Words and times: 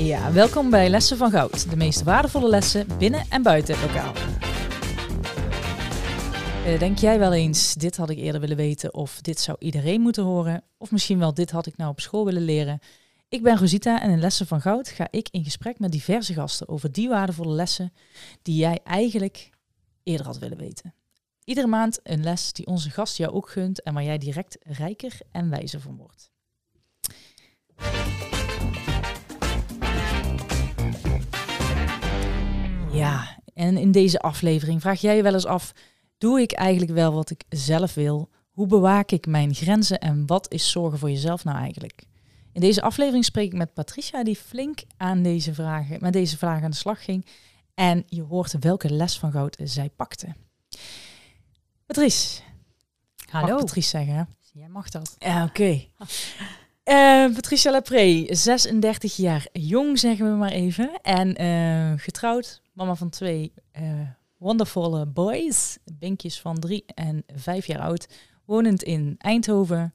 Ja, 0.00 0.32
welkom 0.32 0.70
bij 0.70 0.88
Lessen 0.88 1.16
van 1.16 1.30
Goud. 1.30 1.70
De 1.70 1.76
meest 1.76 2.02
waardevolle 2.02 2.48
lessen 2.48 2.86
binnen 2.98 3.24
en 3.28 3.42
buiten 3.42 3.78
het 3.78 3.90
lokaal. 3.90 4.14
Eh, 6.64 6.78
denk 6.78 6.98
jij 6.98 7.18
wel 7.18 7.32
eens, 7.32 7.74
dit 7.74 7.96
had 7.96 8.10
ik 8.10 8.18
eerder 8.18 8.40
willen 8.40 8.56
weten 8.56 8.94
of 8.94 9.20
dit 9.20 9.40
zou 9.40 9.56
iedereen 9.60 10.00
moeten 10.00 10.22
horen? 10.24 10.62
Of 10.78 10.90
misschien 10.90 11.18
wel, 11.18 11.34
dit 11.34 11.50
had 11.50 11.66
ik 11.66 11.76
nou 11.76 11.90
op 11.90 12.00
school 12.00 12.24
willen 12.24 12.42
leren? 12.42 12.78
Ik 13.28 13.42
ben 13.42 13.58
Rosita 13.58 14.02
en 14.02 14.10
in 14.10 14.20
Lessen 14.20 14.46
van 14.46 14.60
Goud 14.60 14.88
ga 14.88 15.08
ik 15.10 15.28
in 15.30 15.44
gesprek 15.44 15.78
met 15.78 15.92
diverse 15.92 16.34
gasten 16.34 16.68
over 16.68 16.92
die 16.92 17.08
waardevolle 17.08 17.54
lessen 17.54 17.92
die 18.42 18.56
jij 18.56 18.80
eigenlijk 18.84 19.50
eerder 20.02 20.26
had 20.26 20.38
willen 20.38 20.58
weten. 20.58 20.94
Iedere 21.44 21.66
maand 21.66 22.00
een 22.02 22.22
les 22.22 22.52
die 22.52 22.66
onze 22.66 22.90
gast 22.90 23.16
jou 23.16 23.32
ook 23.32 23.48
gunt 23.50 23.82
en 23.82 23.94
waar 23.94 24.04
jij 24.04 24.18
direct 24.18 24.58
rijker 24.62 25.20
en 25.30 25.50
wijzer 25.50 25.80
van 25.80 25.96
wordt. 25.96 26.30
Ja, 32.92 33.38
en 33.54 33.76
in 33.76 33.92
deze 33.92 34.20
aflevering 34.20 34.80
vraag 34.80 35.00
jij 35.00 35.16
je 35.16 35.22
wel 35.22 35.34
eens 35.34 35.46
af: 35.46 35.72
doe 36.18 36.40
ik 36.40 36.52
eigenlijk 36.52 36.92
wel 36.92 37.12
wat 37.12 37.30
ik 37.30 37.44
zelf 37.48 37.94
wil? 37.94 38.28
Hoe 38.50 38.66
bewaak 38.66 39.10
ik 39.10 39.26
mijn 39.26 39.54
grenzen 39.54 39.98
en 39.98 40.26
wat 40.26 40.52
is 40.52 40.70
zorgen 40.70 40.98
voor 40.98 41.10
jezelf 41.10 41.44
nou 41.44 41.58
eigenlijk? 41.58 42.04
In 42.52 42.60
deze 42.60 42.82
aflevering 42.82 43.24
spreek 43.24 43.52
ik 43.52 43.58
met 43.58 43.74
Patricia, 43.74 44.24
die 44.24 44.36
flink 44.36 44.82
aan 44.96 45.22
deze 45.22 45.54
vragen, 45.54 45.98
met 46.00 46.12
deze 46.12 46.38
vragen 46.38 46.64
aan 46.64 46.70
de 46.70 46.76
slag 46.76 47.04
ging. 47.04 47.26
En 47.74 48.04
je 48.06 48.22
hoort 48.22 48.58
welke 48.60 48.90
les 48.90 49.18
van 49.18 49.32
goud 49.32 49.56
zij 49.62 49.88
pakte. 49.88 50.34
Patrice. 51.86 52.40
Hallo. 53.30 53.52
Mag 53.52 53.58
Patrice 53.60 53.88
zeggen, 53.88 54.14
hè? 54.14 54.22
Jij 54.52 54.68
mag 54.68 54.88
dat. 54.88 55.16
Ja, 55.18 55.44
oké. 55.44 55.84
Eh, 56.82 57.34
Patricia 57.34 57.70
Lapré, 57.70 58.26
36 58.28 59.16
jaar 59.16 59.46
jong, 59.52 59.98
zeggen 59.98 60.30
we 60.30 60.36
maar 60.36 60.50
even. 60.50 60.90
En 61.02 61.36
eh, 61.36 61.92
getrouwd, 61.96 62.62
mama 62.72 62.94
van 62.94 63.10
twee 63.10 63.52
uh, 63.80 64.08
wondervolle 64.36 65.06
boys. 65.06 65.78
Binkjes 65.92 66.40
van 66.40 66.58
drie 66.58 66.84
en 66.94 67.24
vijf 67.26 67.66
jaar 67.66 67.80
oud. 67.80 68.08
Wonend 68.44 68.82
in 68.82 69.14
Eindhoven. 69.18 69.94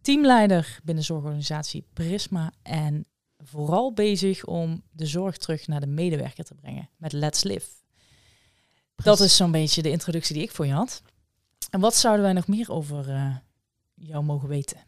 Teamleider 0.00 0.80
binnen 0.84 1.04
zorgorganisatie 1.04 1.86
Prisma. 1.92 2.52
En 2.62 3.04
vooral 3.36 3.92
bezig 3.92 4.44
om 4.44 4.82
de 4.90 5.06
zorg 5.06 5.36
terug 5.36 5.66
naar 5.66 5.80
de 5.80 5.86
medewerker 5.86 6.44
te 6.44 6.54
brengen 6.54 6.90
met 6.96 7.12
Let's 7.12 7.42
Live. 7.42 7.66
Dat 8.94 9.20
is 9.20 9.36
zo'n 9.36 9.50
beetje 9.50 9.82
de 9.82 9.90
introductie 9.90 10.34
die 10.34 10.44
ik 10.44 10.50
voor 10.50 10.66
je 10.66 10.72
had. 10.72 11.02
En 11.70 11.80
wat 11.80 11.94
zouden 11.94 12.24
wij 12.24 12.32
nog 12.32 12.46
meer 12.46 12.70
over 12.70 13.08
uh, 13.08 13.36
jou 13.94 14.24
mogen 14.24 14.48
weten? 14.48 14.78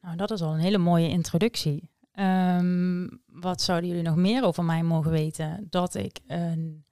Nou, 0.00 0.16
dat 0.16 0.30
is 0.30 0.40
al 0.40 0.52
een 0.52 0.60
hele 0.60 0.78
mooie 0.78 1.08
introductie. 1.08 1.90
Um, 2.20 3.22
wat 3.26 3.62
zouden 3.62 3.88
jullie 3.88 4.04
nog 4.04 4.16
meer 4.16 4.44
over 4.44 4.64
mij 4.64 4.82
mogen 4.82 5.10
weten? 5.10 5.66
Dat 5.70 5.94
ik 5.94 6.18
een 6.26 6.84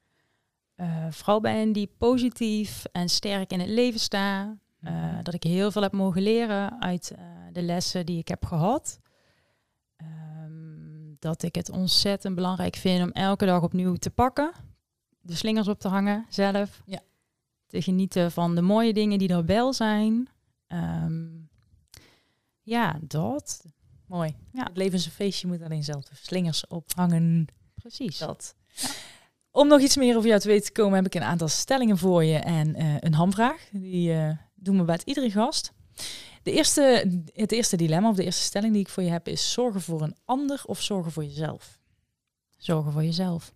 uh, 0.77 1.07
vrouw 1.11 1.41
ben 1.41 1.73
die 1.73 1.95
positief 1.99 2.85
en 2.93 3.09
sterk 3.09 3.53
in 3.53 3.61
het 3.61 3.69
leven 3.69 4.01
sta. 4.01 4.57
Uh, 4.81 5.19
dat 5.23 5.35
ik 5.35 5.43
heel 5.43 5.71
veel 5.71 5.83
heb 5.83 5.93
mogen 5.93 6.23
leren 6.23 6.81
uit 6.81 7.13
uh, 7.19 7.25
de 7.53 7.63
lessen 7.63 8.07
die 8.07 8.19
ik 8.19 8.29
heb 8.29 8.45
gehad. 8.45 9.01
Um, 9.97 11.17
dat 11.19 11.43
ik 11.43 11.55
het 11.55 11.71
ontzettend 11.71 12.35
belangrijk 12.35 12.77
vind 12.77 13.03
om 13.03 13.11
elke 13.11 13.47
dag 13.47 13.63
opnieuw 13.63 13.95
te 13.95 14.11
pakken. 14.11 14.53
De 15.21 15.35
slingers 15.35 15.69
op 15.69 15.81
te 15.81 15.89
hangen 15.89 16.27
zelf. 16.29 16.83
Ja. 16.85 17.01
Te 17.67 17.83
genieten 17.83 18.33
van 18.33 18.55
de 18.55 18.63
mooie 18.63 18.93
dingen 18.93 19.19
die 19.19 19.29
er 19.29 19.45
wel 19.45 19.73
zijn. 19.73 20.29
Um, 20.69 21.49
ja, 22.63 22.99
dat. 23.03 23.65
Mooi. 24.09 24.35
Ja. 24.53 24.65
Het 24.65 24.77
leven 24.77 24.99
is 24.99 25.05
een 25.05 25.11
feestje, 25.11 25.47
je 25.47 25.53
moet 25.53 25.63
alleen 25.63 25.85
zelf 25.85 26.05
de 26.05 26.15
slingers 26.15 26.67
ophangen. 26.67 27.47
Precies. 27.75 28.19
Dat. 28.19 28.55
Ja. 28.75 28.89
Om 29.51 29.69
nog 29.69 29.81
iets 29.81 29.97
meer 29.97 30.17
over 30.17 30.29
jou 30.29 30.41
te 30.41 30.49
weten 30.49 30.67
te 30.67 30.73
komen, 30.73 30.95
heb 30.95 31.07
ik 31.07 31.15
een 31.15 31.23
aantal 31.23 31.49
stellingen 31.49 31.99
voor 31.99 32.25
je 32.25 32.39
en 32.39 32.81
uh, 32.81 32.97
een 33.01 33.15
hamvraag. 33.15 33.69
Die 33.73 34.13
uh, 34.13 34.31
doen 34.55 34.79
we 34.79 34.85
bij 34.85 35.01
iedere 35.05 35.31
gast. 35.31 35.73
De 36.43 36.53
eerste, 36.53 37.13
het 37.33 37.53
eerste 37.53 37.77
dilemma 37.77 38.09
of 38.09 38.17
de 38.17 38.25
eerste 38.25 38.43
stelling 38.43 38.73
die 38.73 38.83
ik 38.83 38.89
voor 38.89 39.03
je 39.03 39.11
heb 39.11 39.29
is 39.29 39.53
zorgen 39.53 39.81
voor 39.81 40.03
een 40.03 40.17
ander 40.25 40.63
of 40.67 40.83
zorgen 40.83 41.13
voor 41.13 41.25
jezelf? 41.25 41.79
Zorgen 42.57 42.93
voor 42.93 43.05
jezelf. 43.05 43.53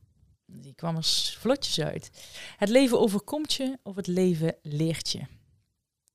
Die 0.46 0.74
kwam 0.74 0.96
er 0.96 1.04
vlotjes 1.38 1.80
uit. 1.80 2.10
Het 2.56 2.68
leven 2.68 3.00
overkomt 3.00 3.52
je 3.52 3.78
of 3.82 3.96
het 3.96 4.06
leven 4.06 4.54
leert 4.62 5.10
je? 5.10 5.20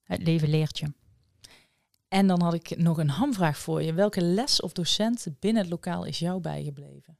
Het 0.02 0.22
leven 0.22 0.48
leert 0.48 0.78
je. 0.78 0.92
En 2.08 2.26
dan 2.26 2.42
had 2.42 2.54
ik 2.54 2.76
nog 2.76 2.98
een 2.98 3.10
hamvraag 3.10 3.58
voor 3.58 3.82
je. 3.82 3.92
Welke 3.92 4.22
les 4.22 4.60
of 4.60 4.72
docent 4.72 5.26
binnen 5.38 5.62
het 5.62 5.70
lokaal 5.70 6.04
is 6.04 6.18
jou 6.18 6.40
bijgebleven? 6.40 7.18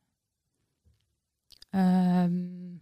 Um, 1.71 2.81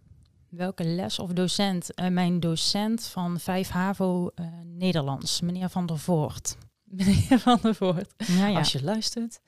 welke 0.48 0.84
les 0.84 1.18
of 1.18 1.32
docent? 1.32 2.00
Uh, 2.00 2.08
mijn 2.08 2.40
docent 2.40 3.06
van 3.06 3.40
5 3.40 3.68
HAVO 3.68 4.30
uh, 4.34 4.46
Nederlands, 4.64 5.40
meneer 5.40 5.68
Van 5.68 5.86
der 5.86 5.98
Voort. 5.98 6.56
Meneer 6.84 7.38
Van 7.38 7.58
der 7.62 7.74
Voort, 7.74 8.14
ja, 8.16 8.46
ja. 8.46 8.58
als 8.58 8.72
je 8.72 8.82
luistert. 8.82 9.40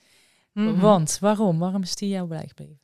Mm 0.52 0.66
-hmm. 0.66 0.80
Want, 0.80 1.18
waarom? 1.20 1.58
Waarom 1.58 1.82
is 1.82 1.94
die 1.94 2.08
jou 2.08 2.28
bijgebleven? 2.28 2.78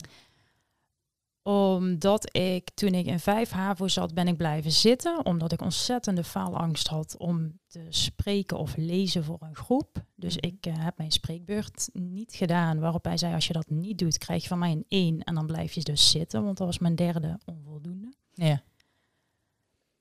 Omdat 1.47 2.37
ik 2.37 2.71
toen 2.75 2.95
ik 2.95 3.07
in 3.07 3.19
5 3.19 3.51
HAVO 3.51 3.89
zat, 3.89 4.15
ben 4.15 4.29
ik 4.29 4.37
blijven 4.37 4.73
zitten. 4.73 5.25
Omdat 5.27 5.53
ik 5.53 5.61
ontzettende 5.61 6.25
faalangst 6.25 6.89
had 6.89 7.17
om 7.19 7.59
te 7.67 7.87
spreken 7.89 8.59
of 8.59 8.77
lezen 8.77 9.25
voor 9.25 9.39
een 9.41 9.57
groep. 9.57 10.05
Dus 10.15 10.37
ik 10.37 10.67
uh, 10.67 10.75
heb 10.77 10.99
mijn 10.99 11.13
spreekbeurt 11.13 11.89
niet 11.93 12.35
gedaan. 12.35 12.79
Waarop 12.79 13.05
hij 13.05 13.17
zei, 13.17 13.35
als 13.35 13.47
je 13.47 13.53
dat 13.53 13.71
niet 13.71 13.99
doet, 13.99 14.19
krijg 14.19 14.43
je 14.43 14.49
van 14.49 14.59
mij 14.59 14.71
een 14.71 14.85
1. 14.89 15.23
En 15.23 15.35
dan 15.35 15.47
blijf 15.47 15.73
je 15.73 15.83
dus 15.83 16.11
zitten, 16.11 16.45
want 16.45 16.57
dat 16.57 16.67
was 16.67 16.79
mijn 16.79 16.95
derde 16.95 17.39
onvoldoende. 17.45 18.13
Ja. 18.33 18.63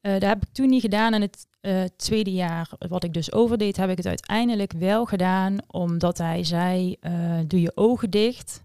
Uh, 0.02 0.12
dat 0.12 0.22
heb 0.22 0.42
ik 0.46 0.54
toen 0.54 0.70
niet 0.70 0.82
gedaan. 0.82 1.14
En 1.14 1.22
het 1.22 1.48
uh, 1.62 1.84
tweede 1.96 2.32
jaar, 2.32 2.70
wat 2.88 3.04
ik 3.04 3.14
dus 3.14 3.32
overdeed, 3.32 3.78
heb 3.78 3.90
ik 3.90 3.98
het 3.98 4.08
uiteindelijk 4.08 4.72
wel 4.72 5.06
gedaan. 5.06 5.58
Omdat 5.68 6.18
hij 6.18 6.44
zei, 6.44 6.98
uh, 7.02 7.40
doe 7.48 7.62
je 7.62 7.72
ogen 7.76 8.10
dicht. 8.10 8.63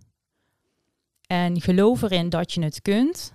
En 1.28 1.60
geloof 1.60 2.02
erin 2.02 2.28
dat 2.28 2.52
je 2.52 2.62
het 2.62 2.82
kunt. 2.82 3.32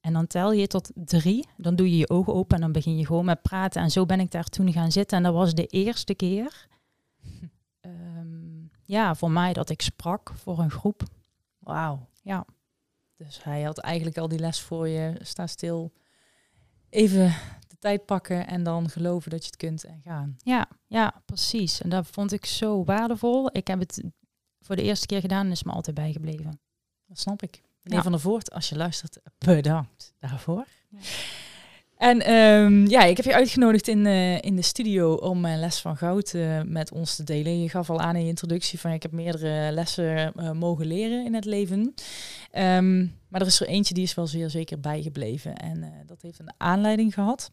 En 0.00 0.12
dan 0.12 0.26
tel 0.26 0.52
je 0.52 0.66
tot 0.66 0.90
drie. 0.94 1.48
Dan 1.56 1.76
doe 1.76 1.90
je 1.90 1.96
je 1.96 2.08
ogen 2.08 2.34
open 2.34 2.54
en 2.56 2.62
dan 2.62 2.72
begin 2.72 2.96
je 2.96 3.06
gewoon 3.06 3.24
met 3.24 3.42
praten. 3.42 3.82
En 3.82 3.90
zo 3.90 4.06
ben 4.06 4.20
ik 4.20 4.30
daar 4.30 4.44
toen 4.44 4.72
gaan 4.72 4.92
zitten. 4.92 5.16
En 5.16 5.22
dat 5.22 5.34
was 5.34 5.54
de 5.54 5.66
eerste 5.66 6.14
keer. 6.14 6.66
um, 7.80 8.70
ja, 8.84 9.14
voor 9.14 9.30
mij 9.30 9.52
dat 9.52 9.70
ik 9.70 9.82
sprak 9.82 10.32
voor 10.36 10.58
een 10.58 10.70
groep. 10.70 11.02
Wauw. 11.58 12.08
Ja. 12.22 12.44
Dus 13.16 13.44
hij 13.44 13.62
had 13.62 13.78
eigenlijk 13.78 14.18
al 14.18 14.28
die 14.28 14.38
les 14.38 14.60
voor 14.60 14.88
je. 14.88 15.18
Sta 15.22 15.46
stil. 15.46 15.92
Even 16.88 17.34
de 17.68 17.76
tijd 17.78 18.06
pakken 18.06 18.46
en 18.46 18.62
dan 18.62 18.90
geloven 18.90 19.30
dat 19.30 19.40
je 19.40 19.46
het 19.46 19.56
kunt 19.56 19.84
en 19.84 20.00
gaan. 20.02 20.36
Ja, 20.42 20.68
ja, 20.86 21.22
precies. 21.24 21.80
En 21.80 21.88
dat 21.88 22.06
vond 22.06 22.32
ik 22.32 22.46
zo 22.46 22.84
waardevol. 22.84 23.56
Ik 23.56 23.66
heb 23.66 23.78
het 23.78 24.02
voor 24.60 24.76
de 24.76 24.82
eerste 24.82 25.06
keer 25.06 25.20
gedaan 25.20 25.46
en 25.46 25.52
is 25.52 25.62
me 25.62 25.72
altijd 25.72 25.96
bijgebleven. 25.96 26.60
Dat 27.10 27.18
snap 27.18 27.42
ik. 27.42 27.60
Meneer 27.82 27.98
ja. 27.98 28.02
Van 28.02 28.12
der 28.12 28.20
Voort, 28.20 28.50
als 28.52 28.68
je 28.68 28.76
luistert, 28.76 29.18
bedankt 29.38 30.14
daarvoor. 30.18 30.66
Ja. 30.88 30.98
En 31.96 32.32
um, 32.32 32.86
ja, 32.86 33.02
ik 33.04 33.16
heb 33.16 33.26
je 33.26 33.34
uitgenodigd 33.34 33.88
in, 33.88 34.04
uh, 34.04 34.42
in 34.42 34.56
de 34.56 34.62
studio 34.62 35.14
om 35.14 35.44
uh, 35.44 35.56
les 35.56 35.78
van 35.78 35.96
goud 35.96 36.32
uh, 36.32 36.62
met 36.62 36.92
ons 36.92 37.16
te 37.16 37.24
delen. 37.24 37.62
Je 37.62 37.68
gaf 37.68 37.90
al 37.90 38.00
aan 38.00 38.16
in 38.16 38.22
je 38.22 38.28
introductie 38.28 38.80
van 38.80 38.90
ik 38.90 39.02
heb 39.02 39.12
meerdere 39.12 39.72
lessen 39.72 40.32
mogen 40.58 40.86
leren 40.86 41.24
in 41.24 41.34
het 41.34 41.44
leven. 41.44 41.94
Um, 42.52 43.18
maar 43.28 43.40
er 43.40 43.46
is 43.46 43.60
er 43.60 43.68
eentje 43.68 43.94
die 43.94 44.02
is 44.02 44.14
wel 44.14 44.26
zeer 44.26 44.50
zeker 44.50 44.80
bijgebleven. 44.80 45.56
En 45.56 46.04
dat 46.06 46.22
heeft 46.22 46.38
een 46.38 46.54
aanleiding 46.56 47.14
gehad. 47.14 47.48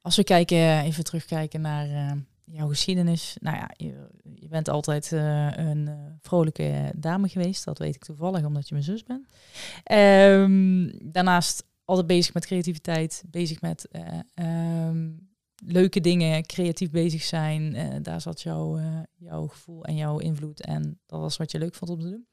Als 0.00 0.16
we 0.16 0.24
kijken, 0.24 0.80
even 0.80 1.04
terugkijken 1.04 1.60
naar 1.60 2.16
jouw 2.44 2.68
geschiedenis. 2.68 3.36
Nou 3.40 3.56
ja, 3.56 3.70
je, 3.76 4.08
je 4.34 4.48
bent 4.48 4.68
altijd 4.68 5.10
uh, 5.10 5.56
een 5.56 5.86
uh, 5.86 5.94
vrolijke 6.20 6.92
dame 6.96 7.28
geweest. 7.28 7.64
Dat 7.64 7.78
weet 7.78 7.94
ik 7.94 8.04
toevallig, 8.04 8.44
omdat 8.44 8.68
je 8.68 8.74
mijn 8.74 8.86
zus 8.86 9.02
bent. 9.02 9.26
Um, 9.92 11.12
daarnaast 11.12 11.64
altijd 11.84 12.06
bezig 12.06 12.34
met 12.34 12.46
creativiteit. 12.46 13.24
Bezig 13.26 13.60
met 13.60 13.88
uh, 13.92 14.88
um, 14.88 15.28
leuke 15.66 16.00
dingen, 16.00 16.46
creatief 16.46 16.90
bezig 16.90 17.22
zijn. 17.22 17.76
daar 18.02 18.20
zat 18.20 18.42
jouw, 18.42 18.80
jouw 19.14 19.46
gevoel 19.46 19.84
en 19.84 19.96
jouw 19.96 20.18
invloed. 20.18 20.60
En 20.60 21.00
dat 21.06 21.20
was 21.20 21.36
wat 21.36 21.50
je 21.50 21.58
leuk 21.58 21.74
vond 21.74 21.90
om 21.90 22.00
te 22.00 22.10
doen. 22.10 22.26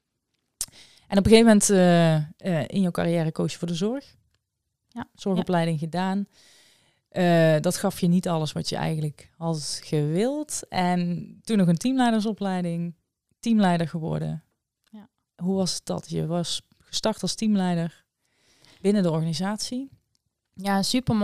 En 1.06 1.18
op 1.18 1.26
een 1.26 1.32
gegeven 1.32 1.60
moment 1.68 2.70
in 2.70 2.80
jouw 2.80 2.90
carrière 2.90 3.32
koos 3.32 3.52
je 3.52 3.58
voor 3.58 3.68
de 3.68 3.74
zorg. 3.74 4.14
Ja, 4.88 5.08
zorgopleiding 5.14 5.80
ja. 5.80 5.84
gedaan. 5.84 6.26
Uh, 7.12 7.60
dat 7.60 7.76
gaf 7.76 8.00
je 8.00 8.06
niet 8.06 8.28
alles 8.28 8.52
wat 8.52 8.68
je 8.68 8.76
eigenlijk 8.76 9.30
had 9.36 9.80
gewild. 9.84 10.68
En 10.68 11.38
toen 11.42 11.56
nog 11.56 11.68
een 11.68 11.76
teamleidersopleiding, 11.76 12.94
teamleider 13.40 13.88
geworden. 13.88 14.44
Ja. 14.90 15.08
Hoe 15.36 15.56
was 15.56 15.84
dat? 15.84 16.10
Je 16.10 16.26
was 16.26 16.62
gestart 16.78 17.22
als 17.22 17.34
teamleider 17.34 18.04
binnen 18.80 19.02
de 19.02 19.10
organisatie. 19.10 19.90
Ja, 20.54 20.76
een 20.76 20.84
super 20.84 21.16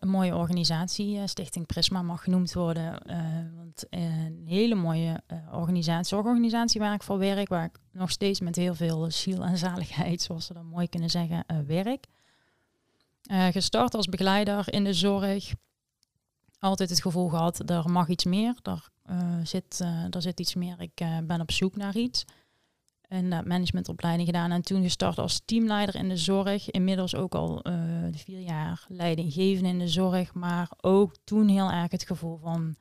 mooie 0.00 0.36
organisatie. 0.36 1.16
Uh, 1.16 1.22
Stichting 1.26 1.66
Prisma 1.66 2.02
mag 2.02 2.22
genoemd 2.22 2.52
worden. 2.52 3.02
Uh, 3.06 3.16
want 3.56 3.86
een 3.90 4.42
hele 4.46 4.74
mooie 4.74 5.20
organisatie, 5.52 6.06
zorgorganisatie 6.06 6.80
waar 6.80 6.94
ik 6.94 7.02
voor 7.02 7.18
werk. 7.18 7.48
Waar 7.48 7.64
ik 7.64 7.78
nog 7.92 8.10
steeds 8.10 8.40
met 8.40 8.56
heel 8.56 8.74
veel 8.74 9.10
ziel 9.10 9.44
en 9.44 9.58
zaligheid, 9.58 10.22
zoals 10.22 10.46
ze 10.46 10.52
dat 10.52 10.64
mooi 10.64 10.88
kunnen 10.88 11.10
zeggen, 11.10 11.44
werk. 11.66 12.06
Gestart 13.30 13.94
als 13.94 14.06
begeleider 14.06 14.72
in 14.72 14.84
de 14.84 14.92
zorg. 14.92 15.52
Altijd 16.58 16.90
het 16.90 17.02
gevoel 17.02 17.28
gehad, 17.28 17.70
er 17.70 17.90
mag 17.90 18.08
iets 18.08 18.24
meer. 18.24 18.54
Er, 18.62 18.90
zit, 19.42 19.80
er 20.10 20.22
zit 20.22 20.40
iets 20.40 20.54
meer. 20.54 20.80
Ik 20.80 21.04
ben 21.26 21.40
op 21.40 21.50
zoek 21.50 21.76
naar 21.76 21.96
iets 21.96 22.24
een 23.12 23.28
managementopleiding 23.28 24.28
gedaan 24.28 24.50
en 24.50 24.62
toen 24.62 24.82
gestart 24.82 25.18
als 25.18 25.42
teamleider 25.44 25.94
in 25.94 26.08
de 26.08 26.16
zorg. 26.16 26.70
Inmiddels 26.70 27.14
ook 27.14 27.34
al 27.34 27.68
uh, 27.68 27.74
vier 28.10 28.40
jaar 28.40 28.84
leidinggevend 28.88 29.66
in 29.66 29.78
de 29.78 29.88
zorg, 29.88 30.34
maar 30.34 30.68
ook 30.80 31.14
toen 31.24 31.48
heel 31.48 31.70
erg 31.70 31.90
het 31.90 32.06
gevoel 32.06 32.36
van 32.36 32.76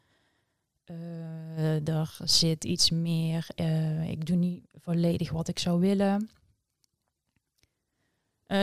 uh, 0.85 1.87
er 1.87 2.17
zit 2.23 2.63
iets 2.63 2.89
meer. 2.89 3.47
Uh, 3.55 4.09
ik 4.09 4.25
doe 4.25 4.35
niet 4.35 4.63
volledig 4.73 5.31
wat 5.31 5.47
ik 5.47 5.59
zou 5.59 5.79
willen. 5.79 6.29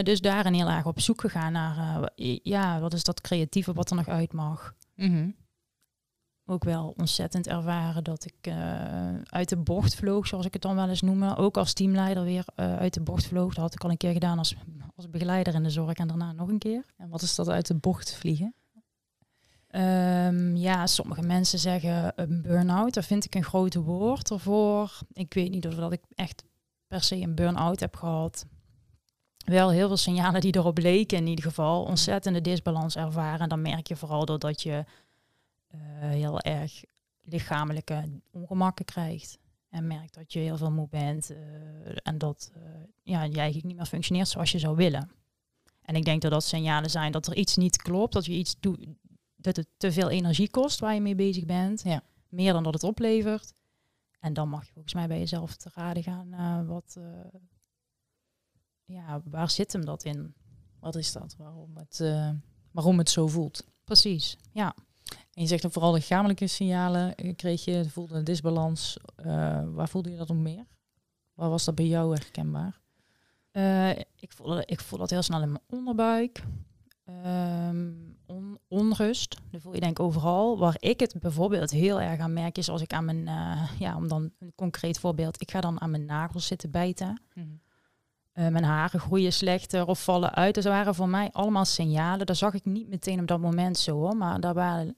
Dus 0.03 0.21
daarin 0.21 0.55
heel 0.55 0.69
erg 0.69 0.87
op 0.87 1.01
zoek 1.01 1.21
gegaan 1.21 1.53
naar, 1.53 2.11
ja, 2.43 2.81
wat 2.81 2.93
is 2.93 3.03
dat 3.03 3.21
creatieve 3.21 3.73
wat 3.73 3.91
er 3.91 3.97
nog 3.97 4.09
uit 4.09 4.33
mag. 4.33 4.75
Mm 4.95 5.35
ook 6.51 6.65
wel 6.65 6.95
ontzettend 6.97 7.47
ervaren 7.47 8.05
dat 8.05 8.25
ik 8.25 8.47
uh, 8.47 9.21
uit 9.25 9.49
de 9.49 9.57
bocht 9.57 9.95
vloog, 9.95 10.27
zoals 10.27 10.47
ik 10.47 10.53
het 10.53 10.63
dan 10.63 10.75
wel 10.75 10.89
eens 10.89 11.01
noem. 11.01 11.23
Ook 11.23 11.57
als 11.57 11.73
teamleider 11.73 12.25
weer 12.25 12.45
uh, 12.57 12.77
uit 12.77 12.95
de 12.95 13.01
bocht 13.01 13.27
vloog. 13.27 13.55
Dat 13.55 13.65
had 13.65 13.75
ik 13.75 13.85
al 13.85 13.91
een 13.91 13.97
keer 13.97 14.13
gedaan 14.13 14.39
als, 14.39 14.57
als 14.97 15.11
begeleider 15.11 15.55
in 15.55 15.63
de 15.63 15.71
zorg 15.71 15.93
en 15.93 16.09
daarna 16.09 16.33
nog 16.33 16.49
een 16.49 16.59
keer. 16.59 16.85
En 16.97 17.09
wat 17.09 17.23
is 17.23 17.35
dat 17.35 17.49
uit 17.49 17.67
de 17.67 17.75
bocht 17.75 18.15
vliegen? 18.15 18.55
Um, 19.71 20.57
ja, 20.57 20.87
sommige 20.87 21.23
mensen 21.23 21.59
zeggen 21.59 22.13
een 22.17 22.43
burn-out. 22.43 22.95
Daar 22.95 23.05
vind 23.05 23.25
ik 23.25 23.35
een 23.35 23.45
grote 23.45 23.83
woord 23.83 24.31
ervoor. 24.31 24.99
Ik 25.13 25.35
weet 25.35 25.51
niet 25.51 25.67
of 25.67 25.75
dat 25.75 25.93
ik 25.93 26.03
echt 26.15 26.45
per 26.87 27.03
se 27.03 27.17
een 27.17 27.35
burn-out 27.35 27.81
heb 27.81 27.97
gehad. 27.97 28.47
Wel 29.49 29.71
heel 29.71 29.87
veel 29.87 29.97
signalen 29.97 30.41
die 30.41 30.57
erop 30.57 30.79
leken 30.79 31.19
in 31.19 31.27
ieder 31.27 31.45
geval. 31.45 31.83
Ontzettende 31.83 32.41
disbalans 32.41 32.97
ervaren. 32.97 33.41
En 33.41 33.49
dan 33.49 33.63
merk 33.63 33.87
je 33.87 33.97
vooral 33.97 34.25
doordat 34.25 34.63
je 34.63 34.85
uh, 35.75 35.81
heel 36.01 36.41
erg 36.41 36.83
lichamelijke 37.23 38.21
ongemakken 38.31 38.85
krijgt. 38.85 39.39
En 39.69 39.87
merkt 39.87 40.15
dat 40.15 40.33
je 40.33 40.39
heel 40.39 40.57
veel 40.57 40.71
moe 40.71 40.89
bent 40.89 41.31
uh, 41.31 41.39
en 42.03 42.19
dat 42.19 42.53
uh, 42.57 42.63
ja, 43.03 43.23
je 43.23 43.37
eigenlijk 43.37 43.65
niet 43.65 43.77
meer 43.77 43.87
functioneert 43.87 44.29
zoals 44.29 44.53
je 44.53 44.59
zou 44.59 44.77
willen. 44.77 45.11
En 45.83 45.95
ik 45.95 46.05
denk 46.05 46.23
dat 46.23 46.31
dat 46.31 46.45
signalen 46.45 46.91
zijn 46.91 47.13
dat 47.13 47.27
er 47.27 47.37
iets 47.37 47.57
niet 47.57 47.77
klopt, 47.77 48.13
dat 48.13 48.25
je 48.25 48.33
iets 48.33 48.57
doet, 48.61 48.87
dat 49.37 49.57
het 49.57 49.67
te 49.77 49.93
veel 49.93 50.11
energie 50.11 50.51
kost 50.51 50.81
waar 50.81 50.95
je 50.95 51.01
mee 51.01 51.15
bezig 51.15 51.45
bent. 51.45 51.83
Ja. 51.83 52.03
Meer 52.29 52.53
dan 52.53 52.63
dat 52.63 52.75
het 52.75 52.83
oplevert. 52.83 53.55
En 54.21 54.33
dan 54.33 54.49
mag 54.49 54.67
je 54.67 54.73
volgens 54.73 54.95
mij 54.95 55.09
bij 55.09 55.19
jezelf 55.19 55.57
te 55.57 55.71
raden 55.75 56.03
gaan 56.03 56.67
wat, 56.67 56.97
ja, 58.89 59.23
waar 59.25 59.51
zit 59.51 59.73
hem 59.73 59.85
dat 59.85 60.05
in? 60.05 60.35
Wat 60.81 60.95
is 60.95 61.13
dat? 61.13 61.35
Waarom 61.39 61.77
het, 61.77 61.99
waarom 62.71 62.99
het 62.99 63.11
zo 63.11 63.27
voelt? 63.27 63.67
Precies, 63.85 64.37
ja. 64.53 64.75
En 65.39 65.43
je 65.43 65.47
zegt 65.47 65.63
dan 65.63 65.73
vooral 65.73 65.93
lichamelijke 65.93 66.47
signalen 66.47 67.15
eh, 67.15 67.37
kreeg 67.37 67.65
je, 67.65 67.91
voelde 67.91 68.15
een 68.15 68.25
disbalans. 68.25 68.97
Uh, 69.19 69.25
waar 69.67 69.89
voelde 69.89 70.11
je 70.11 70.17
dat 70.17 70.31
om 70.31 70.43
meer? 70.43 70.67
Waar 71.35 71.51
was 71.51 71.65
dat 71.65 71.75
bij 71.75 71.87
jou 71.87 72.15
herkenbaar? 72.15 72.81
Uh, 73.53 73.91
ik, 73.91 74.33
voelde, 74.35 74.63
ik 74.67 74.81
voel 74.81 74.99
dat 74.99 75.11
heel 75.11 75.23
snel 75.23 75.43
in 75.43 75.51
mijn 75.51 75.65
onderbuik. 75.69 76.43
Um, 77.27 78.17
on, 78.27 78.59
onrust, 78.69 79.37
dat 79.51 79.61
voel 79.61 79.75
je 79.75 79.81
denk 79.81 79.99
ik 79.99 80.05
overal. 80.05 80.59
Waar 80.59 80.77
ik 80.79 81.01
het 81.01 81.21
bijvoorbeeld 81.21 81.71
heel 81.71 82.01
erg 82.01 82.21
aan 82.21 82.33
merk 82.33 82.59
is 82.59 82.69
als 82.69 82.83
ik 82.83 82.93
aan 82.93 83.05
mijn, 83.05 83.27
uh, 83.27 83.71
ja, 83.79 83.97
om 83.97 84.09
dan 84.09 84.33
een 84.39 84.53
concreet 84.55 84.99
voorbeeld, 84.99 85.41
ik 85.41 85.51
ga 85.51 85.61
dan 85.61 85.81
aan 85.81 85.91
mijn 85.91 86.05
nagels 86.05 86.47
zitten 86.47 86.71
bijten. 86.71 87.23
Mm 87.35 87.61
mijn 88.47 88.65
haren 88.65 89.01
groeien 89.01 89.33
slechter 89.33 89.87
of 89.87 90.05
vallen 90.05 90.35
uit. 90.35 90.55
Dat 90.55 90.65
waren 90.65 90.95
voor 90.95 91.09
mij 91.09 91.31
allemaal 91.33 91.65
signalen. 91.65 92.27
Dat 92.27 92.37
zag 92.37 92.55
ik 92.55 92.65
niet 92.65 92.89
meteen 92.89 93.21
op 93.21 93.27
dat 93.27 93.41
moment 93.41 93.79
zo 93.79 93.93
hoor. 93.93 94.17
Maar 94.17 94.41
daar 94.41 94.55
waren 94.55 94.97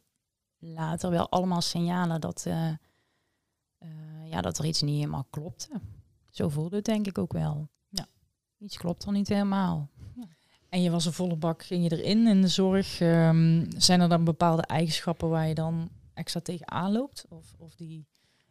later 0.59 1.11
wel 1.11 1.29
allemaal 1.29 1.61
signalen 1.61 2.21
dat, 2.21 2.45
uh, 2.49 2.69
uh, 3.79 4.31
ja, 4.31 4.41
dat 4.41 4.59
er 4.59 4.65
iets 4.65 4.83
niet 4.83 4.97
helemaal 4.97 5.27
klopte. 5.31 5.81
Zo 6.31 6.49
voelde 6.49 6.77
het 6.77 6.85
denk 6.85 7.07
ik 7.07 7.19
ook 7.19 7.33
wel. 7.33 7.69
Ja. 7.89 8.07
Iets 8.59 8.77
klopt 8.77 9.05
er 9.05 9.13
niet 9.13 9.29
helemaal. 9.29 9.89
En 10.69 10.83
je 10.83 10.91
was 10.91 11.07
een 11.07 11.13
volle 11.13 11.37
bak, 11.37 11.63
ging 11.63 11.89
je 11.89 11.97
erin 11.97 12.27
in 12.27 12.41
de 12.41 12.49
zorg. 12.49 13.01
Um, 13.01 13.67
zijn 13.77 14.01
er 14.01 14.09
dan 14.09 14.25
bepaalde 14.25 14.63
eigenschappen 14.63 15.29
waar 15.29 15.49
je 15.49 15.55
dan 15.55 15.91
extra 16.15 16.41
tegen 16.41 16.71
aanloopt? 16.71 17.27
Of, 17.29 17.55
of 17.59 17.75
die 17.75 18.07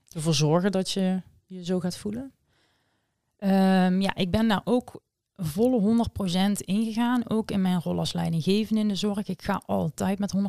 ervoor 0.09 0.33
zorgen 0.33 0.71
dat 0.71 0.91
je 0.91 1.21
je 1.45 1.63
zo 1.63 1.80
gaat 1.80 1.97
voelen? 1.97 2.33
Um, 3.39 4.01
ja, 4.01 4.15
ik 4.15 4.31
ben 4.31 4.47
daar 4.47 4.62
ook 4.63 5.01
volle 5.36 6.06
100% 6.50 6.51
ingegaan. 6.65 7.30
Ook 7.30 7.51
in 7.51 7.62
mijn 7.62 7.81
rol 7.81 8.00
als 8.00 8.13
leidinggevende 8.13 8.81
in 8.81 8.88
de 8.88 8.95
zorg. 8.95 9.27
Ik 9.27 9.41
ga 9.41 9.62
altijd 9.65 10.19
met 10.19 10.33
110% 10.36 10.39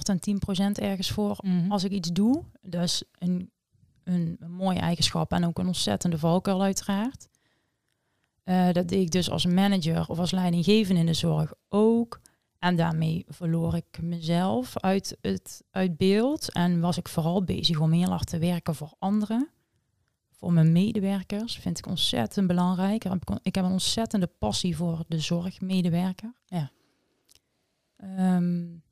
ergens 0.73 1.11
voor 1.11 1.37
mm 1.43 1.73
als 1.73 1.85
ik 1.85 1.91
iets 1.91 2.13
doe. 2.13 2.45
Dus 2.61 3.05
een, 3.19 3.51
een, 4.05 4.37
een, 4.41 4.51
mooie 4.51 4.79
eigenschap 4.79 5.33
en 5.33 5.45
ook 5.45 5.59
een 5.59 5.67
ontzettende 5.67 6.19
valkuil 6.19 6.63
uiteraard. 6.63 7.29
Uh, 8.45 8.73
dat 8.73 8.89
deed 8.89 9.03
ik 9.03 9.11
dus 9.11 9.31
als 9.31 9.47
manager 9.47 10.09
of 10.09 10.19
als 10.19 10.31
leidinggevende 10.31 11.01
in 11.01 11.07
de 11.07 11.15
zorg 11.15 11.53
ook. 11.69 12.21
En 12.59 12.77
daarmee 12.77 13.25
verloor 13.29 13.75
ik 13.75 14.03
mezelf 14.03 14.79
uit, 14.79 15.17
het, 15.21 15.65
uit 15.71 15.97
beeld. 15.97 16.53
En 16.53 16.81
was 16.81 16.97
ik 16.97 17.09
vooral 17.09 17.45
bezig 17.45 17.81
om 17.81 17.93
heel 17.93 18.09
hard 18.09 18.27
te 18.27 18.39
werken 18.39 18.75
voor 18.75 18.93
anderen 18.99 19.49
voor 20.41 20.53
mijn 20.53 20.73
medewerkers 20.73 21.57
vind 21.57 21.79
ik 21.79 21.87
ontzettend 21.87 22.47
belangrijk. 22.47 23.05
Ik 23.43 23.55
heb 23.55 23.65
een 23.65 23.71
ontzettende 23.71 24.27
passie 24.27 24.77
voor 24.77 25.05
de 25.09 25.19
zorgmedewerker. 25.19 26.33
Ja. 26.47 26.71
Um, 28.37 28.83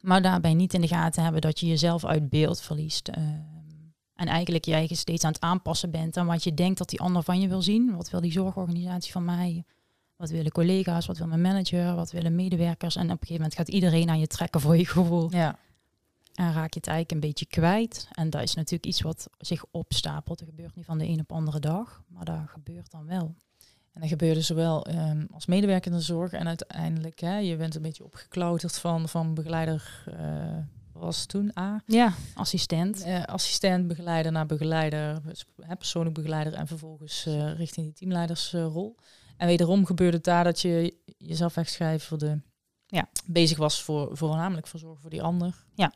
maar 0.00 0.22
daarbij 0.22 0.54
niet 0.54 0.74
in 0.74 0.80
de 0.80 0.88
gaten 0.88 1.22
hebben 1.22 1.40
dat 1.40 1.60
je 1.60 1.66
jezelf 1.66 2.04
uit 2.04 2.28
beeld 2.28 2.60
verliest. 2.60 3.08
Um, 3.08 3.94
en 4.14 4.26
eigenlijk 4.26 4.64
jij 4.64 4.88
steeds 4.92 5.24
aan 5.24 5.32
het 5.32 5.40
aanpassen 5.40 5.90
bent 5.90 6.16
aan 6.16 6.26
wat 6.26 6.44
je 6.44 6.54
denkt 6.54 6.78
dat 6.78 6.88
die 6.88 7.00
ander 7.00 7.22
van 7.22 7.40
je 7.40 7.48
wil 7.48 7.62
zien. 7.62 7.96
Wat 7.96 8.10
wil 8.10 8.20
die 8.20 8.32
zorgorganisatie 8.32 9.12
van 9.12 9.24
mij? 9.24 9.64
Wat 10.16 10.30
willen 10.30 10.52
collega's? 10.52 11.06
Wat 11.06 11.18
wil 11.18 11.26
mijn 11.26 11.40
manager? 11.40 11.94
Wat 11.94 12.10
willen 12.10 12.34
medewerkers? 12.34 12.96
En 12.96 13.04
op 13.04 13.10
een 13.10 13.16
gegeven 13.18 13.36
moment 13.36 13.54
gaat 13.54 13.68
iedereen 13.68 14.08
aan 14.08 14.18
je 14.18 14.26
trekken 14.26 14.60
voor 14.60 14.76
je 14.76 14.86
gevoel. 14.86 15.30
Ja. 15.30 15.58
En 16.34 16.52
raak 16.52 16.72
je 16.72 16.80
het 16.80 16.88
eigenlijk 16.88 17.10
een 17.10 17.28
beetje 17.28 17.46
kwijt. 17.46 18.08
En 18.12 18.30
dat 18.30 18.42
is 18.42 18.54
natuurlijk 18.54 18.86
iets 18.86 19.00
wat 19.00 19.28
zich 19.38 19.64
opstapelt. 19.70 20.38
Dat 20.38 20.48
gebeurt 20.48 20.74
niet 20.74 20.84
van 20.84 20.98
de 20.98 21.06
een 21.06 21.20
op 21.20 21.32
andere 21.32 21.60
dag, 21.60 22.02
maar 22.08 22.24
dat 22.24 22.40
gebeurt 22.46 22.90
dan 22.90 23.06
wel. 23.06 23.34
En 23.92 24.00
dat 24.00 24.08
gebeurde 24.08 24.40
zowel 24.40 24.86
um, 24.88 25.26
als 25.32 25.46
medewerker 25.46 25.90
in 25.90 25.96
de 25.96 26.02
zorg 26.02 26.32
en 26.32 26.46
uiteindelijk, 26.46 27.20
hè, 27.20 27.36
je 27.36 27.56
bent 27.56 27.74
een 27.74 27.82
beetje 27.82 28.04
opgeklauterd 28.04 28.78
van, 28.78 29.08
van 29.08 29.34
begeleider, 29.34 30.04
uh, 30.20 30.56
was 30.92 31.26
toen 31.26 31.50
A? 31.58 31.82
Ja, 31.86 32.14
assistent. 32.34 33.06
Uh, 33.06 33.24
assistent, 33.24 33.88
begeleider 33.88 34.32
naar 34.32 34.46
begeleider, 34.46 35.20
persoonlijk 35.78 36.14
begeleider 36.14 36.54
en 36.54 36.66
vervolgens 36.66 37.26
uh, 37.26 37.56
richting 37.56 37.86
die 37.86 37.94
teamleidersrol. 37.94 38.96
en 39.36 39.46
wederom 39.46 39.86
gebeurde 39.86 40.16
het 40.16 40.24
daar 40.24 40.44
dat 40.44 40.60
je 40.60 40.94
jezelf 41.18 41.54
wegschrijverde, 41.54 42.42
ja. 42.86 43.08
bezig 43.26 43.58
was 43.58 43.82
voor, 43.82 44.16
voornamelijk 44.16 44.66
voor 44.66 44.80
zorg 44.80 45.00
voor 45.00 45.10
die 45.10 45.22
ander. 45.22 45.64
Ja. 45.74 45.92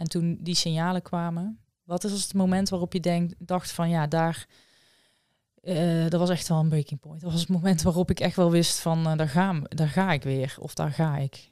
En 0.00 0.08
toen 0.08 0.38
die 0.40 0.54
signalen 0.54 1.02
kwamen, 1.02 1.58
wat 1.82 2.04
is 2.04 2.22
het 2.22 2.34
moment 2.34 2.68
waarop 2.68 2.92
je 2.92 3.34
dacht 3.38 3.72
van 3.72 3.88
ja, 3.88 4.06
daar, 4.06 4.46
uh, 5.62 6.08
dat 6.08 6.20
was 6.20 6.30
echt 6.30 6.48
wel 6.48 6.58
een 6.58 6.68
breaking 6.68 7.00
point. 7.00 7.20
Dat 7.20 7.30
was 7.30 7.40
het 7.40 7.48
moment 7.48 7.82
waarop 7.82 8.10
ik 8.10 8.20
echt 8.20 8.36
wel 8.36 8.50
wist 8.50 8.78
van 8.78 9.06
uh, 9.06 9.16
daar, 9.16 9.28
ga, 9.28 9.60
daar 9.68 9.88
ga 9.88 10.12
ik 10.12 10.22
weer 10.22 10.56
of 10.58 10.74
daar 10.74 10.92
ga 10.92 11.16
ik. 11.16 11.50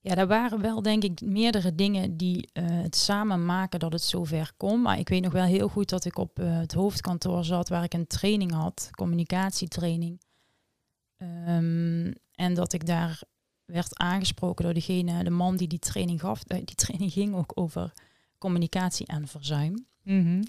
Ja, 0.00 0.14
daar 0.14 0.26
waren 0.26 0.60
wel 0.60 0.82
denk 0.82 1.02
ik 1.02 1.20
meerdere 1.20 1.74
dingen 1.74 2.16
die 2.16 2.48
uh, 2.52 2.64
het 2.66 2.96
samen 2.96 3.44
maken 3.44 3.78
dat 3.78 3.92
het 3.92 4.02
zover 4.02 4.52
kon. 4.56 4.82
Maar 4.82 4.98
ik 4.98 5.08
weet 5.08 5.22
nog 5.22 5.32
wel 5.32 5.44
heel 5.44 5.68
goed 5.68 5.88
dat 5.88 6.04
ik 6.04 6.18
op 6.18 6.36
het 6.36 6.72
hoofdkantoor 6.72 7.44
zat 7.44 7.68
waar 7.68 7.84
ik 7.84 7.94
een 7.94 8.06
training 8.06 8.52
had, 8.52 8.88
communicatietraining. 8.90 10.20
Um, 11.18 12.12
en 12.34 12.54
dat 12.54 12.72
ik 12.72 12.86
daar 12.86 13.22
werd 13.66 13.98
aangesproken 13.98 14.64
door 14.64 14.74
degene, 14.74 15.24
de 15.24 15.30
man 15.30 15.56
die 15.56 15.68
die 15.68 15.78
training 15.78 16.20
gaf. 16.20 16.44
Eh, 16.44 16.60
die 16.64 16.76
training 16.84 17.12
ging 17.12 17.34
ook 17.34 17.52
over 17.54 17.92
communicatie 18.38 19.06
en 19.06 19.28
verzuim. 19.28 19.86
Mhm. 20.02 20.42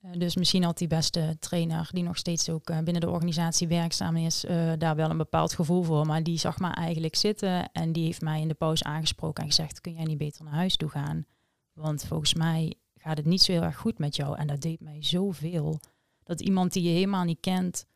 Eh, 0.00 0.10
dus 0.12 0.36
misschien 0.36 0.62
had 0.62 0.78
die 0.78 0.88
beste 0.88 1.36
trainer, 1.40 1.88
die 1.92 2.02
nog 2.02 2.16
steeds 2.16 2.48
ook 2.48 2.70
uh, 2.70 2.78
binnen 2.78 3.00
de 3.00 3.10
organisatie 3.10 3.68
werkzaam 3.68 4.16
is, 4.16 4.44
daar 4.78 4.96
wel 4.96 5.10
een 5.10 5.16
bepaald 5.16 5.54
gevoel 5.54 5.82
voor. 5.82 6.06
Maar 6.06 6.22
die 6.22 6.38
zag 6.38 6.58
me 6.58 6.68
eigenlijk 6.68 7.16
zitten 7.16 7.72
en 7.72 7.92
die 7.92 8.04
heeft 8.04 8.20
mij 8.20 8.40
in 8.40 8.48
de 8.48 8.54
pauze 8.54 8.84
aangesproken 8.84 9.42
en 9.42 9.48
gezegd, 9.48 9.80
kun 9.80 9.92
jij 9.92 10.04
niet 10.04 10.18
beter 10.18 10.44
naar 10.44 10.54
huis 10.54 10.76
toe 10.76 10.88
gaan? 10.88 11.26
Want 11.72 12.04
volgens 12.04 12.34
mij 12.34 12.74
gaat 12.96 13.16
het 13.16 13.26
niet 13.26 13.42
zo 13.42 13.52
heel 13.52 13.62
erg 13.62 13.76
goed 13.76 13.98
met 13.98 14.16
jou. 14.16 14.38
En 14.38 14.46
dat 14.46 14.60
deed 14.60 14.80
mij 14.80 15.02
zoveel. 15.02 15.80
Dat 16.22 16.40
iemand 16.40 16.72
die 16.72 16.82
je 16.82 16.88
helemaal 16.88 17.24
niet 17.24 17.40
kent, 17.40 17.86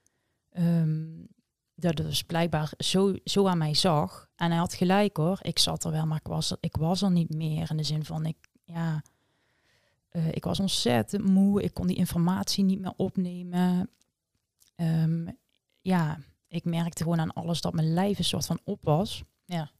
um, 0.59 1.29
dat 1.75 1.97
dus 1.97 2.23
blijkbaar 2.23 2.73
zo, 2.79 3.15
zo 3.25 3.47
aan 3.47 3.59
mij 3.59 3.75
zag. 3.75 4.29
En 4.37 4.51
hij 4.51 4.59
had 4.59 4.75
gelijk 4.75 5.17
hoor. 5.17 5.39
Ik 5.43 5.59
zat 5.59 5.85
er 5.85 5.91
wel, 5.91 6.07
maar 6.07 6.19
ik 6.19 6.27
was 6.27 6.51
er, 6.51 6.57
ik 6.61 6.77
was 6.77 7.03
er 7.03 7.11
niet 7.11 7.35
meer. 7.35 7.71
In 7.71 7.77
de 7.77 7.83
zin 7.83 8.05
van, 8.05 8.27
ik, 8.27 8.37
ja, 8.65 9.03
eh, 10.09 10.29
ik 10.33 10.45
was 10.45 10.61
ontzettend 10.61 11.25
moe. 11.25 11.63
Ik 11.63 11.75
kon 11.75 11.87
die 11.87 11.97
informatie 11.97 12.65
niet 12.65 12.81
meer 12.81 12.95
opnemen. 12.97 13.91
Ehm, 14.75 15.29
ja, 15.81 16.19
ik 16.49 16.65
merkte 16.65 17.03
gewoon 17.03 17.21
aan 17.21 17.33
alles 17.33 17.61
dat 17.61 17.73
mijn 17.73 17.93
lijf 17.93 18.19
een 18.19 18.25
soort 18.25 18.47
van 18.47 18.61
op 18.65 18.79
was. 18.83 19.23
Ja. 19.45 19.71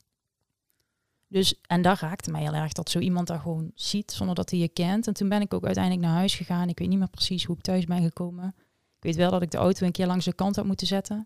Dus, 1.29 1.61
en 1.67 1.83
daar 1.83 1.99
raakte 2.01 2.31
mij 2.31 2.41
heel 2.41 2.55
erg 2.55 2.73
dat 2.73 2.91
zo 2.91 2.99
iemand 2.99 3.27
daar 3.27 3.41
gewoon 3.41 3.71
ziet 3.75 4.13
zonder 4.13 4.35
dat 4.35 4.51
hij 4.51 4.59
je 4.59 4.69
kent. 4.69 5.07
En 5.07 5.15
toen 5.15 5.29
ben 5.29 5.41
ik 5.41 5.55
ook 5.55 5.65
uiteindelijk 5.65 6.07
naar 6.07 6.17
huis 6.17 6.35
gegaan. 6.35 6.69
Ik 6.69 6.79
weet 6.79 6.89
niet 6.89 6.99
meer 6.99 7.09
precies 7.09 7.45
hoe 7.45 7.57
ik 7.57 7.63
thuis 7.63 7.85
ben 7.85 8.03
gekomen. 8.03 8.55
Ik 8.97 9.03
weet 9.03 9.17
wel 9.17 9.31
dat 9.31 9.43
ik 9.43 9.51
de 9.51 9.59
auto 9.59 9.87
een 9.87 9.93
keer 9.93 10.07
langs 10.07 10.25
de 10.25 10.33
kant 10.33 10.57
had 10.57 10.65
moeten 10.65 10.87
zetten. 10.87 11.25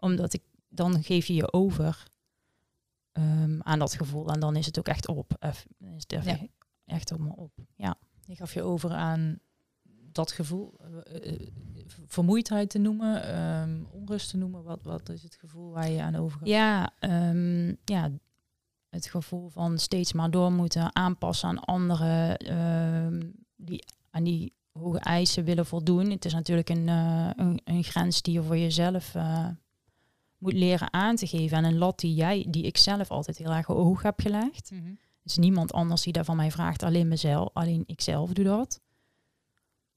Omdat 0.00 0.32
ik, 0.32 0.42
dan 0.68 1.02
geef 1.02 1.26
je 1.26 1.34
je 1.34 1.52
over 1.52 2.08
ehm, 3.12 3.60
aan 3.60 3.78
dat 3.78 3.94
gevoel. 3.94 4.28
En 4.32 4.40
dan 4.40 4.56
is 4.56 4.66
het 4.66 4.78
ook 4.78 4.88
echt 4.88 5.08
op. 5.08 5.36
Dan 5.78 5.92
is 5.92 6.04
het 6.06 6.24
Ja. 6.24 6.38
echt 6.84 7.10
helemaal 7.10 7.34
op. 7.36 7.52
Ja. 7.76 7.96
Je 8.24 8.36
gaf 8.36 8.54
je 8.54 8.62
over 8.62 8.90
aan 8.90 9.38
dat 10.12 10.32
gevoel, 10.32 10.74
eh, 11.04 11.32
eh, 11.32 11.48
vermoeidheid 12.06 12.70
te 12.70 12.78
noemen, 12.78 13.22
ehm, 13.24 13.82
onrust 13.90 14.30
te 14.30 14.36
noemen. 14.36 14.62
Wat, 14.62 14.78
wat 14.82 15.08
is 15.08 15.22
het 15.22 15.34
gevoel 15.34 15.70
waar 15.70 15.90
je 15.90 16.02
aan 16.02 16.14
overgaat? 16.16 16.48
Ja, 16.48 16.92
ehm, 16.98 17.74
ja, 17.84 18.10
het 18.88 19.06
gevoel 19.06 19.48
van 19.48 19.78
steeds 19.78 20.12
maar 20.12 20.30
door 20.30 20.52
moeten 20.52 20.94
aanpassen 20.94 21.48
aan 21.48 21.64
anderen, 21.64 22.36
die 23.56 23.84
aan 24.10 24.24
die 24.24 24.52
hoge 24.72 24.98
eisen 24.98 25.44
willen 25.44 25.66
voldoen. 25.66 26.10
Het 26.10 26.24
is 26.24 26.32
natuurlijk 26.32 26.68
een, 26.68 26.88
eh, 26.88 27.30
een, 27.36 27.60
een 27.64 27.84
grens 27.84 28.22
die 28.22 28.32
je 28.34 28.42
voor 28.42 28.58
jezelf 28.58 29.14
eh, 29.14 29.48
moet 30.40 30.52
leren 30.52 30.92
aan 30.92 31.16
te 31.16 31.26
geven. 31.26 31.56
En 31.56 31.64
een 31.64 31.78
lat 31.78 31.98
die 31.98 32.14
jij, 32.14 32.46
die 32.48 32.62
ik 32.64 32.76
zelf 32.76 33.10
altijd 33.10 33.38
heel 33.38 33.52
erg 33.52 33.66
hoog 33.66 34.02
heb 34.02 34.20
gelegd. 34.20 34.70
Er 34.70 34.96
is 35.24 35.36
niemand 35.36 35.72
anders 35.72 36.02
die 36.02 36.12
dat 36.12 36.24
van 36.24 36.36
mij 36.36 36.50
vraagt, 36.50 36.82
alleen 36.82 37.08
mezelf, 37.08 37.48
alleen 37.52 37.82
ikzelf 37.86 38.32
doe 38.32 38.44
dat. 38.44 38.80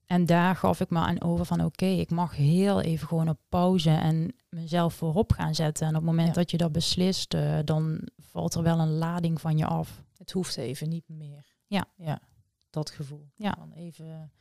En 0.05 0.25
daar 0.25 0.55
gaf 0.55 0.79
ik 0.79 0.89
me 0.89 0.99
aan 0.99 1.21
over 1.21 1.45
van 1.45 1.63
oké, 1.65 1.85
ik 1.85 2.09
mag 2.09 2.35
heel 2.35 2.81
even 2.81 3.07
gewoon 3.07 3.29
op 3.29 3.39
pauze 3.49 3.89
en 3.89 4.35
mezelf 4.49 4.93
voorop 4.93 5.31
gaan 5.31 5.55
zetten. 5.55 5.83
En 5.87 5.89
op 5.95 6.01
het 6.01 6.09
moment 6.09 6.27
Ja. 6.27 6.33
dat 6.33 6.51
je 6.51 6.57
dat 6.57 6.71
beslist, 6.71 7.33
eh, 7.33 7.59
dan 7.63 8.07
valt 8.21 8.53
er 8.53 8.63
wel 8.63 8.79
een 8.79 8.97
lading 8.97 9.41
van 9.41 9.57
je 9.57 9.65
af. 9.65 10.03
Het 10.17 10.31
hoeft 10.31 10.57
even 10.57 10.89
niet 10.89 11.07
meer. 11.07 11.45
Ja. 11.67 11.85
Ja, 11.95 12.21
dat 12.69 12.89
gevoel. 12.89 13.27
Ja. 13.35 13.55
Van 13.59 13.71
even 13.71 14.31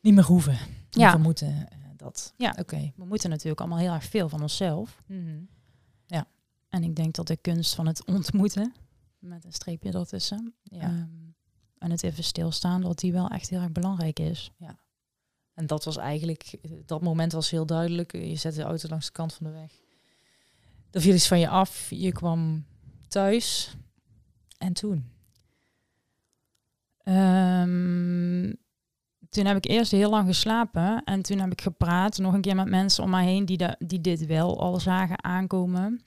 niet 0.00 0.14
meer 0.14 0.24
hoeven. 0.24 0.52
Niet 0.52 0.90
Ja. 0.90 1.16
moeten. 1.16 1.68
Dat. 2.00 2.32
Ja. 2.36 2.54
Oké. 2.58 2.92
We 2.96 3.04
moeten 3.04 3.30
natuurlijk 3.30 3.60
allemaal 3.60 3.78
heel 3.78 3.92
erg 3.92 4.04
veel 4.04 4.28
van 4.28 4.42
onszelf. 4.42 5.02
Mhm. 5.06 5.38
En 6.68 6.82
ik 6.82 6.96
denk 6.96 7.14
dat 7.14 7.26
de 7.26 7.36
kunst 7.36 7.74
van 7.74 7.86
het 7.86 8.04
ontmoeten, 8.06 8.74
met 9.18 9.44
een 9.44 9.52
streepje 9.52 9.92
ertussen, 9.92 10.54
Ja. 10.62 10.80
ehm, 10.80 11.06
en 11.78 11.90
het 11.90 12.02
even 12.02 12.24
stilstaan, 12.24 12.80
dat 12.80 12.98
die 12.98 13.12
wel 13.12 13.28
echt 13.28 13.48
heel 13.48 13.60
erg 13.60 13.72
belangrijk 13.72 14.18
is. 14.18 14.50
En 15.54 15.66
dat 15.66 15.84
was 15.84 15.96
eigenlijk, 15.96 16.58
dat 16.86 17.02
moment 17.02 17.32
was 17.32 17.50
heel 17.50 17.66
duidelijk. 17.66 18.12
Je 18.12 18.36
zette 18.36 18.58
de 18.58 18.64
auto 18.64 18.88
langs 18.88 19.06
de 19.06 19.12
kant 19.12 19.34
van 19.34 19.46
de 19.46 19.52
weg. 19.52 19.72
Er 20.90 21.00
viel 21.00 21.14
iets 21.14 21.28
van 21.28 21.38
je 21.38 21.48
af. 21.48 21.90
Je 21.90 22.12
kwam 22.12 22.64
thuis. 23.08 23.76
En 24.58 24.72
toen? 24.72 25.10
Ehm, 27.02 28.52
toen 29.30 29.44
heb 29.46 29.56
ik 29.56 29.64
eerst 29.66 29.90
heel 29.90 30.10
lang 30.10 30.26
geslapen 30.26 31.02
en 31.04 31.22
toen 31.22 31.38
heb 31.38 31.52
ik 31.52 31.60
gepraat 31.60 32.18
nog 32.18 32.34
een 32.34 32.40
keer 32.40 32.56
met 32.56 32.68
mensen 32.68 33.04
om 33.04 33.10
mij 33.10 33.24
heen 33.24 33.44
die, 33.44 33.56
da- 33.56 33.76
die 33.78 34.00
dit 34.00 34.26
wel 34.26 34.60
al 34.60 34.80
zagen 34.80 35.24
aankomen. 35.24 36.00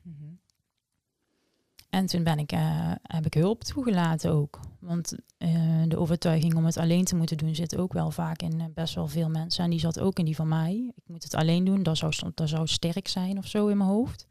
En 1.89 2.05
toen 2.05 2.23
ben 2.23 2.39
ik, 2.39 2.51
eh, 2.51 2.91
heb 3.01 3.25
ik 3.25 3.33
hulp 3.33 3.63
toegelaten 3.63 4.31
ook. 4.31 4.59
Want 4.79 5.15
eh, 5.37 5.81
de 5.87 5.97
overtuiging 5.97 6.55
om 6.55 6.65
het 6.65 6.77
alleen 6.77 7.05
te 7.05 7.15
moeten 7.15 7.37
doen 7.37 7.55
zit 7.55 7.77
ook 7.77 7.93
wel 7.93 8.11
vaak 8.11 8.41
in 8.41 8.59
eh, 8.61 8.65
best 8.73 8.95
wel 8.95 9.07
veel 9.07 9.29
mensen. 9.29 9.63
En 9.63 9.69
die 9.69 9.79
zat 9.79 9.99
ook 9.99 10.19
in 10.19 10.25
die 10.25 10.35
van 10.35 10.47
mij. 10.47 10.91
Ik 10.95 11.03
moet 11.07 11.23
het 11.23 11.35
alleen 11.35 11.63
doen, 11.63 11.83
dat 11.83 11.97
zou, 11.97 12.13
dat 12.33 12.49
zou 12.49 12.67
sterk 12.67 13.07
zijn 13.07 13.37
of 13.37 13.47
zo 13.47 13.67
in 13.67 13.77
mijn 13.77 13.89
hoofd. 13.89 14.27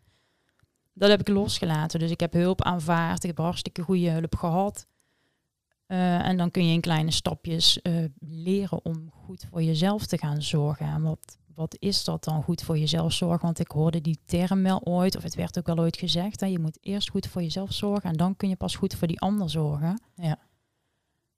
Dat 0.93 1.11
heb 1.11 1.21
ik 1.21 1.29
losgelaten. 1.29 1.99
Dus 1.99 2.11
ik 2.11 2.21
heb 2.21 2.33
hulp 2.33 2.63
aanvaard. 2.63 3.23
Ik 3.23 3.29
heb 3.29 3.39
hartstikke 3.39 3.83
goede 3.83 4.11
hulp 4.11 4.37
gehad. 4.37 4.87
Eh, 5.93 6.29
en 6.29 6.37
dan 6.37 6.51
kun 6.51 6.67
je 6.67 6.73
in 6.73 6.81
kleine 6.81 7.11
stapjes 7.11 7.83
eh, 7.83 8.05
leren 8.19 8.85
om 8.85 9.11
goed 9.11 9.47
voor 9.51 9.63
jezelf 9.63 10.07
te 10.07 10.19
gaan 10.19 10.43
zorgen. 10.43 10.87
En 10.87 11.03
wat, 11.03 11.39
wat 11.55 11.77
is 11.79 12.05
dat 12.05 12.25
dan 12.25 12.43
goed 12.43 12.63
voor 12.63 12.79
jezelf 12.79 13.13
zorgen? 13.13 13.45
Want 13.45 13.59
ik 13.59 13.71
hoorde 13.71 14.01
die 14.01 14.19
term 14.25 14.63
wel 14.63 14.81
ooit, 14.85 15.17
of 15.17 15.23
het 15.23 15.35
werd 15.35 15.59
ook 15.59 15.67
wel 15.67 15.79
ooit 15.79 15.97
gezegd. 15.97 16.41
Hè, 16.41 16.47
je 16.47 16.59
moet 16.59 16.79
eerst 16.81 17.11
goed 17.11 17.27
voor 17.27 17.43
jezelf 17.43 17.73
zorgen 17.73 18.11
en 18.11 18.17
dan 18.17 18.37
kun 18.37 18.49
je 18.49 18.57
pas 18.57 18.77
goed 18.77 18.95
voor 18.95 19.09
die 19.09 19.21
ander 19.21 19.51
zorgen. 19.51 20.03
Ja. 20.15 20.39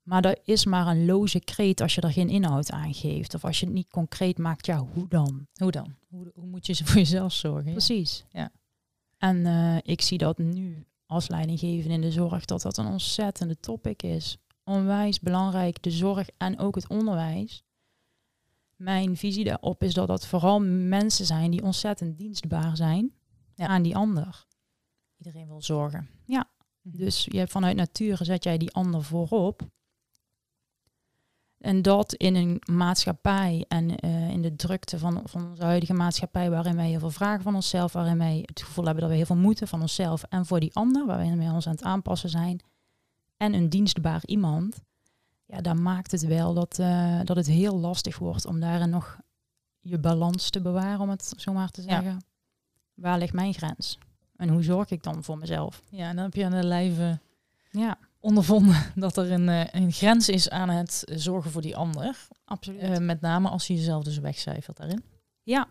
Maar 0.02 0.22
dat 0.22 0.40
is 0.44 0.64
maar 0.64 0.86
een 0.86 1.04
loze 1.04 1.40
kreet 1.40 1.80
als 1.80 1.94
je 1.94 2.00
er 2.00 2.12
geen 2.12 2.28
inhoud 2.28 2.70
aan 2.70 2.94
geeft. 2.94 3.34
Of 3.34 3.44
als 3.44 3.60
je 3.60 3.66
het 3.66 3.74
niet 3.74 3.90
concreet 3.90 4.38
maakt, 4.38 4.66
ja, 4.66 4.86
hoe 4.92 5.08
dan? 5.08 5.46
Hoe 5.54 5.70
dan? 5.70 5.94
Hoe, 6.08 6.30
hoe 6.34 6.46
moet 6.46 6.66
je 6.66 6.76
voor 6.84 6.96
jezelf 6.96 7.32
zorgen? 7.32 7.66
Ja. 7.66 7.72
Precies. 7.72 8.24
Ja. 8.30 8.50
En 9.18 9.46
eh, 9.46 9.76
ik 9.82 10.00
zie 10.00 10.18
dat 10.18 10.38
nu 10.38 10.86
als 11.06 11.28
leidinggevende 11.28 11.94
in 11.94 12.00
de 12.00 12.12
zorg, 12.12 12.44
dat 12.44 12.62
dat 12.62 12.76
een 12.76 12.86
ontzettende 12.86 13.60
topic 13.60 14.02
is. 14.02 14.38
Onwijs 14.64 15.20
belangrijk, 15.20 15.82
de 15.82 15.90
zorg 15.90 16.28
en 16.36 16.58
ook 16.58 16.74
het 16.74 16.88
onderwijs. 16.88 17.64
Mijn 18.76 19.16
visie 19.16 19.44
daarop 19.44 19.82
is 19.82 19.94
dat 19.94 20.06
dat 20.08 20.26
vooral 20.26 20.60
mensen 20.64 21.26
zijn 21.26 21.50
die 21.50 21.62
ontzettend 21.62 22.18
dienstbaar 22.18 22.76
zijn 22.76 23.12
Ja. 23.54 23.66
aan 23.66 23.82
die 23.82 23.96
ander. 23.96 24.46
Iedereen 25.16 25.46
wil 25.46 25.62
zorgen. 25.62 26.08
Ja. 26.24 26.50
Mhm. 26.82 26.96
Dus 26.96 27.24
je 27.24 27.38
hebt 27.38 27.52
vanuit 27.52 27.76
nature 27.76 28.24
zet 28.24 28.44
jij 28.44 28.58
die 28.58 28.72
ander 28.72 29.02
voorop. 29.02 29.62
En 31.58 31.82
dat 31.82 32.14
in 32.14 32.34
een 32.34 32.62
maatschappij 32.76 33.64
en 33.68 33.96
eh, 33.96 34.30
in 34.30 34.42
de 34.42 34.56
drukte 34.56 34.98
van, 34.98 35.20
van 35.24 35.48
onze 35.48 35.64
huidige 35.64 35.94
maatschappij, 35.94 36.50
waarin 36.50 36.76
wij 36.76 36.88
heel 36.88 36.98
veel 36.98 37.10
vragen 37.10 37.42
van 37.42 37.54
onszelf, 37.54 37.92
waarin 37.92 38.18
wij 38.18 38.42
het 38.46 38.62
gevoel 38.62 38.84
hebben 38.84 39.02
dat 39.02 39.10
we 39.10 39.16
heel 39.16 39.26
veel 39.26 39.36
moeten 39.36 39.68
van 39.68 39.80
onszelf 39.80 40.22
en 40.22 40.46
voor 40.46 40.60
die 40.60 40.74
ander, 40.74 41.06
waarin 41.06 41.38
wij 41.38 41.50
ons 41.50 41.66
aan 41.66 41.72
het 41.72 41.82
aanpassen 41.82 42.28
zijn, 42.30 42.60
en 43.44 43.54
een 43.54 43.68
dienstbaar 43.68 44.22
iemand, 44.24 44.80
ja, 45.46 45.60
dan 45.60 45.82
maakt 45.82 46.10
het 46.10 46.26
wel 46.26 46.54
dat, 46.54 46.78
eh, 46.78 47.20
dat 47.24 47.36
het 47.36 47.46
heel 47.46 47.78
lastig 47.78 48.18
wordt 48.18 48.46
om 48.46 48.60
daarin 48.60 48.90
nog 48.90 49.18
je 49.80 49.98
balans 49.98 50.50
te 50.50 50.60
bewaren, 50.60 51.00
om 51.00 51.08
het 51.10 51.32
zo 51.36 51.52
maar 51.52 51.70
te 51.70 51.82
Ja. 51.82 51.88
zeggen. 51.88 52.24
Waar 52.94 53.18
ligt 53.18 53.32
mijn 53.32 53.54
grens? 53.54 53.98
En 54.36 54.48
hoe 54.48 54.62
zorg 54.62 54.90
ik 54.90 55.02
dan 55.02 55.24
voor 55.24 55.38
mezelf? 55.38 55.82
Ja, 55.90 56.08
en 56.08 56.14
dan 56.16 56.24
heb 56.24 56.34
je 56.34 56.44
aan 56.44 56.50
de 56.50 56.64
lijve 56.64 57.18
Ja, 57.70 57.98
ondervonden 58.20 58.76
dat 58.94 59.16
er 59.16 59.32
een, 59.32 59.48
eh, 59.48 59.64
een 59.82 59.92
grens 59.92 60.28
is 60.28 60.50
aan 60.50 60.68
het 60.68 61.02
zorgen 61.14 61.50
voor 61.50 61.62
die 61.62 61.76
ander. 61.76 62.26
absoluut. 62.44 62.80
Eh, 62.80 62.98
met 62.98 63.20
name 63.20 63.48
als 63.48 63.66
je 63.66 63.74
jezelf 63.74 64.04
dus 64.04 64.18
wegcijfert 64.18 64.76
daarin. 64.76 65.04
ja, 65.42 65.68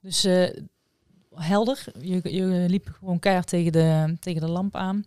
Dus 0.00 0.24
eh, 0.24 0.56
helder, 1.34 1.84
je, 2.00 2.32
je 2.34 2.44
liep 2.68 2.96
gewoon 2.98 3.18
keihard 3.18 3.48
tegen 3.48 3.72
de, 3.72 4.16
tegen 4.20 4.40
de 4.40 4.48
lamp 4.48 4.76
aan. 4.76 5.04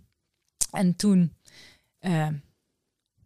En 0.71 0.95
toen 0.95 1.33
eh, 1.99 2.27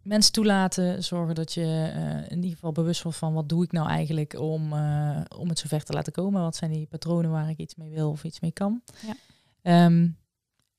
mensen 0.02 0.32
toelaten, 0.32 1.04
zorgen 1.04 1.34
dat 1.34 1.52
je 1.52 1.92
eh, 1.94 2.30
in 2.30 2.36
ieder 2.36 2.50
geval 2.50 2.72
bewust 2.72 3.02
wordt 3.02 3.18
van 3.18 3.32
wat 3.32 3.48
doe 3.48 3.64
ik 3.64 3.72
nou 3.72 3.88
eigenlijk 3.88 4.38
om, 4.38 4.72
eh, 4.72 5.20
om 5.38 5.48
het 5.48 5.58
zover 5.58 5.84
te 5.84 5.92
laten 5.92 6.12
komen. 6.12 6.42
Wat 6.42 6.56
zijn 6.56 6.72
die 6.72 6.86
patronen 6.86 7.30
waar 7.30 7.48
ik 7.48 7.58
iets 7.58 7.74
mee 7.74 7.90
wil 7.90 8.10
of 8.10 8.24
iets 8.24 8.40
mee 8.40 8.52
kan. 8.52 8.82
Ja. 9.06 9.14
Ehm, 9.62 10.08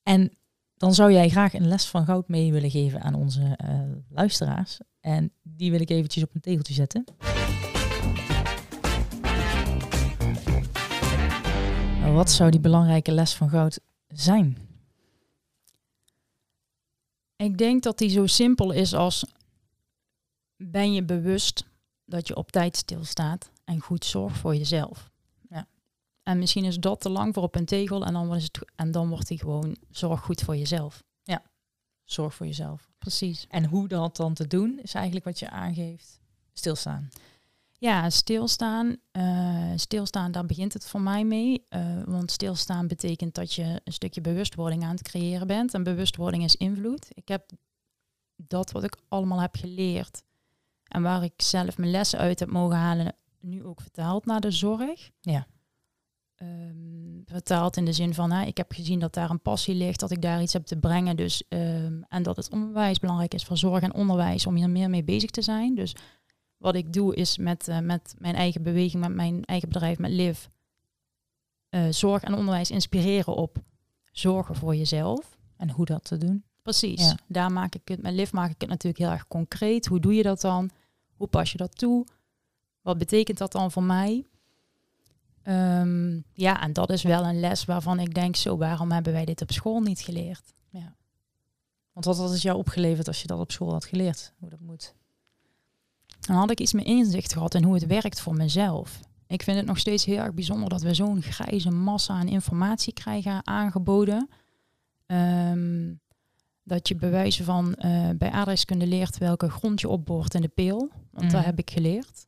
en 0.03 0.31
dan 0.77 0.93
zou 0.93 1.11
jij 1.11 1.29
graag 1.29 1.53
een 1.53 1.67
les 1.67 1.85
van 1.85 2.05
goud 2.05 2.27
mee 2.27 2.51
willen 2.51 2.71
geven 2.71 3.01
aan 3.01 3.15
onze 3.15 3.57
luisteraars. 4.09 4.79
En 4.99 5.31
die 5.41 5.71
wil 5.71 5.81
ik 5.81 5.89
eventjes 5.89 6.23
op 6.23 6.35
een 6.35 6.41
tegeltje 6.41 6.73
zetten. 6.73 7.03
Wat 12.13 12.31
zou 12.31 12.51
die 12.51 12.59
belangrijke 12.59 13.11
les 13.11 13.33
van 13.33 13.49
goud 13.49 13.79
zijn? 14.07 14.64
Ik 17.35 17.57
denk 17.57 17.83
dat 17.83 17.97
die 17.97 18.09
zo 18.09 18.25
simpel 18.25 18.71
is 18.71 18.93
als 18.93 19.25
ben 20.55 20.93
je 20.93 21.03
bewust 21.03 21.65
dat 22.05 22.27
je 22.27 22.35
op 22.35 22.51
tijd 22.51 22.77
stilstaat 22.77 23.51
en 23.63 23.79
goed 23.79 24.05
zorgt 24.05 24.37
voor 24.37 24.55
jezelf. 24.55 25.09
Ja. 25.49 25.67
En 26.23 26.39
misschien 26.39 26.63
is 26.63 26.77
dat 26.77 27.01
te 27.01 27.09
lang 27.09 27.33
voor 27.33 27.43
op 27.43 27.55
een 27.55 27.65
tegel 27.65 28.05
en 28.05 28.13
dan, 28.13 28.35
is 28.35 28.43
het, 28.43 28.59
en 28.75 28.91
dan 28.91 29.09
wordt 29.09 29.27
die 29.27 29.39
gewoon 29.39 29.75
zorg 29.89 30.21
goed 30.21 30.41
voor 30.41 30.55
jezelf. 30.55 31.03
Zorg 32.05 32.35
voor 32.35 32.45
jezelf. 32.45 32.89
Precies. 32.97 33.45
En 33.49 33.65
hoe 33.65 33.87
dat 33.87 34.15
dan 34.15 34.33
te 34.33 34.47
doen, 34.47 34.79
is 34.81 34.93
eigenlijk 34.93 35.25
wat 35.25 35.39
je 35.39 35.49
aangeeft. 35.49 36.19
Stilstaan. 36.53 37.09
Ja, 37.85 38.09
stilstaan. 38.09 38.97
eh, 39.11 39.71
stilstaan, 39.75 40.31
daar 40.31 40.45
begint 40.45 40.73
het 40.73 40.87
voor 40.87 41.01
mij 41.01 41.23
mee. 41.23 41.65
Eh, 41.69 42.03
want 42.05 42.31
stilstaan 42.31 42.87
betekent 42.87 43.35
dat 43.35 43.53
je 43.53 43.81
een 43.83 43.93
stukje 43.93 44.21
bewustwording 44.21 44.83
aan 44.83 44.95
het 44.95 45.01
creëren 45.01 45.47
bent. 45.47 45.73
En 45.73 45.83
bewustwording 45.83 46.43
is 46.43 46.55
invloed. 46.55 47.07
Ik 47.13 47.27
heb 47.27 47.49
dat 48.35 48.71
wat 48.71 48.83
ik 48.83 48.97
allemaal 49.07 49.41
heb 49.41 49.55
geleerd 49.55 50.23
en 50.87 51.01
waar 51.01 51.23
ik 51.23 51.33
zelf 51.37 51.77
mijn 51.77 51.91
lessen 51.91 52.19
uit 52.19 52.39
heb 52.39 52.49
mogen 52.49 52.77
halen, 52.77 53.15
nu 53.39 53.63
ook 53.63 53.81
vertaald 53.81 54.25
naar 54.25 54.41
de 54.41 54.51
zorg. 54.51 55.09
Ja. 55.21 55.47
ehm, 56.35 57.21
vertaald 57.25 57.77
in 57.77 57.85
de 57.85 57.93
zin 57.93 58.13
van, 58.13 58.31
hè, 58.31 58.45
ik 58.45 58.57
heb 58.57 58.71
gezien 58.71 58.99
dat 58.99 59.13
daar 59.13 59.29
een 59.29 59.41
passie 59.41 59.75
ligt, 59.75 59.99
dat 59.99 60.11
ik 60.11 60.21
daar 60.21 60.41
iets 60.41 60.53
heb 60.53 60.65
te 60.65 60.77
brengen. 60.77 61.15
Dus, 61.15 61.43
ehm, 61.47 62.01
en 62.07 62.23
dat 62.23 62.35
het 62.35 62.51
onderwijs 62.51 62.99
belangrijk 62.99 63.33
is 63.33 63.43
voor 63.43 63.57
zorg 63.57 63.83
en 63.83 63.93
onderwijs 63.93 64.45
om 64.45 64.55
hier 64.55 64.69
meer 64.69 64.89
mee 64.89 65.03
bezig 65.03 65.29
te 65.29 65.41
zijn. 65.41 65.75
Dus 65.75 65.95
wat 66.57 66.75
ik 66.75 66.93
doe 66.93 67.15
is 67.15 67.37
met, 67.37 67.67
eh, 67.67 67.79
met 67.79 68.15
mijn 68.17 68.35
eigen 68.35 68.63
beweging, 68.63 69.03
met 69.03 69.13
mijn 69.13 69.45
eigen 69.45 69.69
bedrijf, 69.69 69.97
met 69.97 70.11
Liv, 70.11 70.45
eh, 71.69 71.87
zorg 71.89 72.23
en 72.23 72.33
onderwijs 72.33 72.71
inspireren 72.71 73.35
op 73.35 73.57
zorgen 74.11 74.55
voor 74.55 74.75
jezelf. 74.75 75.37
En 75.57 75.69
hoe 75.69 75.85
dat 75.85 76.03
te 76.03 76.17
doen. 76.17 76.43
Precies. 76.61 77.01
Ja. 77.01 77.17
Daar 77.27 77.51
maak 77.51 77.75
ik 77.75 77.87
het, 77.87 78.01
met 78.01 78.13
Liv 78.13 78.31
maak 78.31 78.51
ik 78.51 78.61
het 78.61 78.69
natuurlijk 78.69 79.03
heel 79.03 79.11
erg 79.11 79.27
concreet. 79.27 79.85
Hoe 79.85 79.99
doe 79.99 80.15
je 80.15 80.23
dat 80.23 80.41
dan? 80.41 80.69
Hoe 81.15 81.27
pas 81.27 81.51
je 81.51 81.57
dat 81.57 81.77
toe? 81.77 82.05
Wat 82.81 82.97
betekent 82.97 83.37
dat 83.37 83.51
dan 83.51 83.71
voor 83.71 83.83
mij? 83.83 84.25
Ehm, 85.41 86.19
ja, 86.33 86.61
en 86.61 86.73
dat 86.73 86.89
is 86.89 87.03
wel 87.03 87.25
een 87.25 87.39
les 87.39 87.65
waarvan 87.65 87.99
ik 87.99 88.13
denk, 88.13 88.35
zo, 88.35 88.57
waarom 88.57 88.91
hebben 88.91 89.13
wij 89.13 89.25
dit 89.25 89.41
op 89.41 89.51
school 89.51 89.81
niet 89.81 89.99
geleerd? 89.99 90.53
Want 91.95 92.05
wat 92.05 92.17
had 92.17 92.29
het 92.29 92.41
jou 92.41 92.57
opgeleverd 92.57 93.07
als 93.07 93.21
je 93.21 93.27
dat 93.27 93.39
op 93.39 93.51
school 93.51 93.71
had 93.71 93.85
geleerd? 93.85 94.33
Hoe 94.37 94.49
dat 94.49 94.59
moet? 94.59 94.95
Dan 96.25 96.35
had 96.35 96.51
ik 96.51 96.59
iets 96.59 96.73
meer 96.73 96.85
inzicht 96.85 97.33
gehad 97.33 97.53
in 97.55 97.63
hoe 97.63 97.73
het 97.73 97.85
werkt 97.85 98.21
voor 98.21 98.33
mezelf. 98.35 98.99
Ik 99.27 99.41
vind 99.43 99.57
het 99.57 99.65
nog 99.65 99.77
steeds 99.77 100.05
heel 100.05 100.17
erg 100.17 100.33
bijzonder 100.33 100.69
dat 100.69 100.81
we 100.81 100.93
zo'n 100.93 101.21
grijze 101.21 101.69
massa 101.71 102.13
aan 102.13 102.27
informatie 102.27 102.93
krijgen 102.93 103.47
aangeboden. 103.47 104.29
Ehm, 105.05 105.93
dat 106.63 106.87
je 106.87 106.95
bewijzen 106.95 107.45
van 107.45 107.75
eh, 107.75 108.09
bij 108.17 108.29
aardrijkskunde 108.31 108.87
leert 108.87 109.17
welke 109.17 109.49
grond 109.49 109.81
je 109.81 109.87
opboort 109.89 110.33
in 110.33 110.41
de 110.41 110.47
peel. 110.47 110.89
Want 111.11 111.31
dat 111.31 111.39
Mhm. 111.39 111.45
heb 111.49 111.59
ik 111.59 111.71
geleerd. 111.71 112.25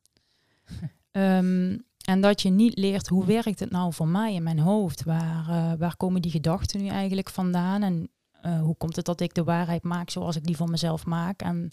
Ehm, 1.12 1.78
en 2.06 2.22
dat 2.22 2.42
je 2.42 2.50
niet 2.50 2.78
leert 2.78 3.08
hoe 3.08 3.26
werkt 3.26 3.60
het 3.60 3.72
nou 3.72 3.94
voor 3.94 4.08
mij 4.08 4.34
in 4.34 4.44
mijn 4.44 4.60
hoofd? 4.60 5.04
Waar, 5.04 5.50
eh, 5.50 5.80
waar 5.80 5.96
komen 5.98 6.22
die 6.22 6.32
gedachten 6.32 6.82
nu 6.82 6.88
eigenlijk 6.88 7.30
vandaan? 7.30 7.84
En 7.84 8.10
eh, 8.42 8.62
hoe 8.62 8.76
komt 8.76 8.96
het 8.96 9.06
dat 9.06 9.22
ik 9.22 9.34
de 9.34 9.44
waarheid 9.44 9.84
maak 9.84 10.10
zoals 10.10 10.36
ik 10.36 10.44
die 10.44 10.56
voor 10.58 10.70
mezelf 10.70 11.06
maak? 11.06 11.42
En 11.42 11.72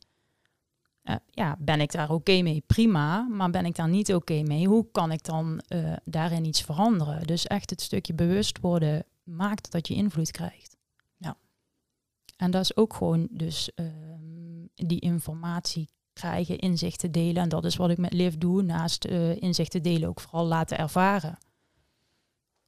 eh, 1.04 1.14
ja, 1.30 1.56
ben 1.58 1.80
ik 1.80 1.92
daar 1.92 2.10
oké 2.10 2.42
mee? 2.42 2.62
Prima. 2.66 3.22
Maar 3.22 3.50
ben 3.50 3.64
ik 3.64 3.74
daar 3.74 3.88
niet 3.88 4.14
oké 4.14 4.42
mee? 4.42 4.66
Hoe 4.66 4.86
kan 4.92 5.12
ik 5.12 5.24
dan 5.24 5.60
eh, 5.68 5.92
daarin 6.04 6.44
iets 6.44 6.62
veranderen? 6.62 7.26
Dus 7.26 7.46
echt 7.46 7.70
het 7.70 7.80
stukje 7.80 8.14
bewust 8.14 8.60
worden 8.60 9.04
maakt 9.22 9.70
dat 9.70 9.88
je 9.88 9.94
invloed 9.94 10.30
krijgt. 10.30 10.76
Ja. 11.16 11.36
En 12.36 12.50
dat 12.50 12.62
is 12.62 12.76
ook 12.76 12.94
gewoon 12.94 13.28
dus 13.30 13.74
ehm, 13.74 13.88
die 14.74 15.00
informatie 15.00 15.88
krijgen, 16.12 16.58
inzichten 16.58 17.12
delen. 17.12 17.42
En 17.42 17.48
dat 17.48 17.64
is 17.64 17.76
wat 17.76 17.90
ik 17.90 17.98
met 17.98 18.12
Liv 18.12 18.34
doe. 18.34 18.62
Naast 18.62 19.04
eh, 19.04 19.42
inzichten 19.42 19.82
delen 19.82 20.08
ook 20.08 20.20
vooral 20.20 20.46
laten 20.46 20.78
ervaren. 20.78 21.38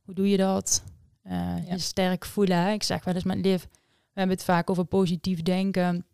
Hoe 0.05 0.15
doe 0.15 0.29
je 0.29 0.37
dat? 0.37 0.85
Ja. 1.23 1.57
Je 1.57 1.79
sterk 1.79 2.25
voelen. 2.25 2.59
Hè? 2.59 2.73
Ik 2.73 2.83
zeg 2.83 3.05
wel 3.05 3.15
eens 3.15 3.25
met 3.25 3.45
Liv, 3.45 3.63
we 3.63 4.23
hebben 4.23 4.37
het 4.37 4.45
vaak 4.45 4.71
over 4.71 4.85
positief 4.85 5.43
denken. 5.43 6.07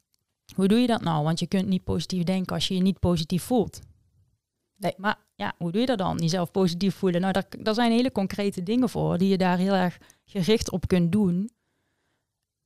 Hoe 0.54 0.68
doe 0.68 0.78
je 0.78 0.86
dat 0.86 1.02
nou? 1.02 1.24
Want 1.24 1.40
je 1.40 1.46
kunt 1.46 1.68
niet 1.68 1.84
positief 1.84 2.22
denken 2.24 2.54
als 2.54 2.68
je 2.68 2.74
je 2.74 2.80
niet 2.82 2.98
positief 2.98 3.42
voelt. 3.42 3.80
Nee. 4.76 4.94
Maar 4.96 5.18
ja, 5.34 5.52
hoe 5.58 5.70
doe 5.72 5.80
je 5.80 5.86
dat 5.86 5.98
dan? 5.98 6.18
Jezelf 6.18 6.50
positief 6.50 6.94
voelen. 6.94 7.20
Nou, 7.20 7.32
daar, 7.32 7.46
daar 7.62 7.74
zijn 7.74 7.92
hele 7.92 8.12
concrete 8.12 8.62
dingen 8.62 8.88
voor 8.88 9.18
die 9.18 9.28
je 9.28 9.38
daar 9.38 9.58
heel 9.58 9.74
erg 9.74 9.98
gericht 10.24 10.70
op 10.70 10.86
kunt 10.88 11.12
doen. 11.12 11.50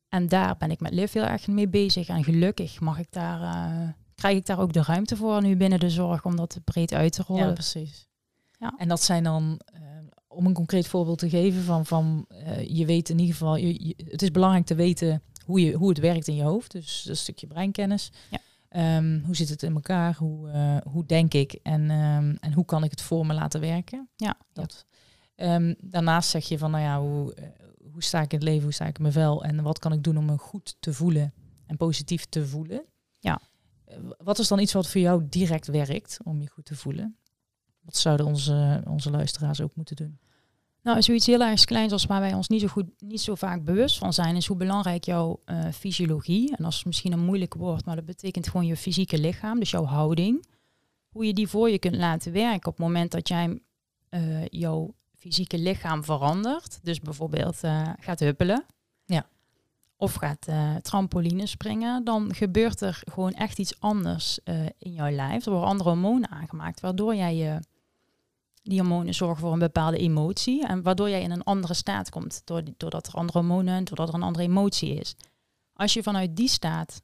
En 0.08 0.28
daar 0.28 0.56
ben 0.56 0.70
ik 0.70 0.80
met 0.80 0.92
Liv 0.92 1.12
heel 1.12 1.22
erg 1.24 1.46
mee 1.46 1.68
bezig. 1.68 2.08
En 2.08 2.24
gelukkig 2.24 2.80
mag 2.80 2.98
ik 2.98 3.06
daar, 3.10 3.40
eh, 3.42 3.88
krijg 4.14 4.36
ik 4.36 4.46
daar 4.46 4.60
ook 4.60 4.72
de 4.72 4.82
ruimte 4.82 5.16
voor 5.16 5.42
nu 5.42 5.56
binnen 5.56 5.80
de 5.80 5.90
zorg 5.90 6.24
om 6.24 6.36
dat 6.36 6.58
breed 6.64 6.92
uit 6.92 7.12
te 7.12 7.22
rollen. 7.26 7.46
Ja, 7.46 7.52
precies. 7.52 8.08
Ja. 8.58 8.74
En 8.78 8.88
dat 8.88 9.02
zijn 9.02 9.22
dan, 9.24 9.60
eh, 9.64 9.80
om 10.28 10.46
een 10.46 10.52
concreet 10.54 10.88
voorbeeld 10.88 11.18
te 11.18 11.28
geven, 11.28 11.62
van, 11.62 11.86
van 11.86 12.24
eh, 12.28 12.68
je 12.68 12.86
weet 12.86 13.08
in 13.08 13.18
ieder 13.18 13.34
geval, 13.34 13.56
je, 13.56 13.86
je- 13.86 14.04
het 14.10 14.22
is 14.22 14.30
belangrijk 14.30 14.66
te 14.66 14.74
weten 14.74 15.22
hoe, 15.46 15.60
je, 15.60 15.72
hoe 15.72 15.88
het 15.88 15.98
werkt 15.98 16.28
in 16.28 16.34
je 16.34 16.42
hoofd. 16.42 16.72
Dus 16.72 17.06
een 17.08 17.16
stukje 17.16 17.46
breinkennis. 17.46 18.12
Ja. 18.30 18.38
Ehm, 18.68 19.20
hoe 19.24 19.36
zit 19.36 19.48
het 19.48 19.62
in 19.62 19.74
elkaar? 19.74 20.14
Hoe, 20.16 20.50
eh, 20.50 20.76
hoe 20.92 21.06
denk 21.06 21.34
ik? 21.34 21.52
En, 21.62 21.90
ehm, 21.90 22.34
en 22.40 22.52
hoe 22.52 22.64
kan 22.64 22.84
ik 22.84 22.90
het 22.90 23.02
voor 23.02 23.26
me 23.26 23.34
laten 23.34 23.60
werken? 23.60 24.08
Ja. 24.16 24.36
Dat. 24.52 24.86
Ehm, 25.34 25.74
daarnaast 25.80 26.30
zeg 26.30 26.48
je 26.48 26.58
van, 26.58 26.70
nou 26.70 26.82
ja, 26.82 27.00
hoe, 27.00 27.34
eh, 27.34 27.48
hoe 27.92 28.02
sta 28.02 28.20
ik 28.22 28.32
in 28.32 28.38
het 28.38 28.46
leven? 28.48 28.62
Hoe 28.62 28.72
sta 28.72 28.86
ik 28.86 28.96
in 28.96 29.02
mijn 29.02 29.14
vel? 29.14 29.44
En 29.44 29.62
wat 29.62 29.78
kan 29.78 29.92
ik 29.92 30.02
doen 30.02 30.16
om 30.16 30.24
me 30.24 30.38
goed 30.38 30.76
te 30.80 30.92
voelen 30.92 31.34
en 31.66 31.76
positief 31.76 32.24
te 32.24 32.46
voelen? 32.46 32.84
Ja. 33.18 33.40
Eh, 33.84 33.96
Wat 34.18 34.38
is 34.38 34.48
dan 34.48 34.58
iets 34.58 34.72
wat 34.72 34.88
voor 34.88 35.00
jou 35.00 35.26
direct 35.28 35.66
werkt 35.66 36.18
om 36.24 36.40
je 36.40 36.48
goed 36.50 36.64
te 36.64 36.76
voelen? 36.76 37.16
Wat 37.80 37.96
zouden 37.96 38.26
onze, 38.26 38.82
onze 38.86 39.10
luisteraars 39.10 39.60
ook 39.60 39.74
moeten 39.76 39.96
doen? 39.96 40.18
Nou, 40.86 41.02
zoiets 41.02 41.26
heel 41.26 41.40
erg 41.40 41.64
kleins 41.64 41.92
als 41.92 42.06
waar 42.06 42.20
wij 42.20 42.34
ons 42.34 42.48
niet 42.48 42.60
zo 42.60 42.66
goed, 42.66 42.86
niet 42.98 43.20
zo 43.20 43.34
vaak 43.34 43.64
bewust 43.64 43.98
van 43.98 44.12
zijn, 44.12 44.36
is 44.36 44.46
hoe 44.46 44.56
belangrijk 44.56 45.04
jouw 45.04 45.40
eh, 45.44 45.64
fysiologie, 45.72 46.56
en 46.56 46.62
dat 46.62 46.72
is 46.72 46.84
misschien 46.84 47.12
een 47.12 47.24
moeilijk 47.24 47.54
woord, 47.54 47.84
maar 47.84 47.96
dat 47.96 48.04
betekent 48.04 48.48
gewoon 48.48 48.66
je 48.66 48.76
fysieke 48.76 49.18
lichaam, 49.18 49.58
dus 49.58 49.70
jouw 49.70 49.84
houding, 49.84 50.46
hoe 51.08 51.26
je 51.26 51.32
die 51.32 51.48
voor 51.48 51.70
je 51.70 51.78
kunt 51.78 51.96
laten 51.96 52.32
werken 52.32 52.68
op 52.68 52.76
het 52.76 52.86
moment 52.86 53.10
dat 53.10 53.28
jij 53.28 53.60
eh, 54.08 54.46
jouw 54.46 54.94
fysieke 55.18 55.58
lichaam 55.58 56.04
verandert. 56.04 56.78
Dus 56.82 57.00
bijvoorbeeld 57.00 57.62
eh, 57.62 57.88
gaat 58.00 58.20
huppelen. 58.20 58.64
Ja. 59.04 59.26
Of 59.96 60.14
gaat 60.14 60.48
trampoline 60.82 61.46
springen, 61.46 62.04
dan 62.04 62.34
gebeurt 62.34 62.80
er 62.80 63.02
gewoon 63.12 63.32
echt 63.32 63.58
iets 63.58 63.80
anders 63.80 64.38
in 64.78 64.92
jouw 64.92 65.10
lijf. 65.10 65.44
Er 65.44 65.50
worden 65.50 65.68
andere 65.68 65.90
hormonen 65.90 66.30
aangemaakt, 66.30 66.80
waardoor 66.80 67.14
jij 67.14 67.36
je 67.36 67.60
die 68.68 68.78
hormonen 68.78 69.14
zorgen 69.14 69.40
voor 69.40 69.52
een 69.52 69.58
bepaalde 69.58 69.98
emotie. 69.98 70.66
En 70.66 70.82
waardoor 70.82 71.10
jij 71.10 71.22
in 71.22 71.30
een 71.30 71.44
andere 71.44 71.74
staat 71.74 72.10
komt. 72.10 72.42
Doordat 72.76 73.06
er 73.06 73.14
andere 73.14 73.38
hormonen, 73.38 73.84
doordat 73.84 74.08
er 74.08 74.14
een 74.14 74.22
andere 74.22 74.44
emotie 74.44 74.94
is. 74.94 75.16
Als 75.72 75.92
je 75.92 76.02
vanuit 76.02 76.36
die 76.36 76.48
staat 76.48 77.00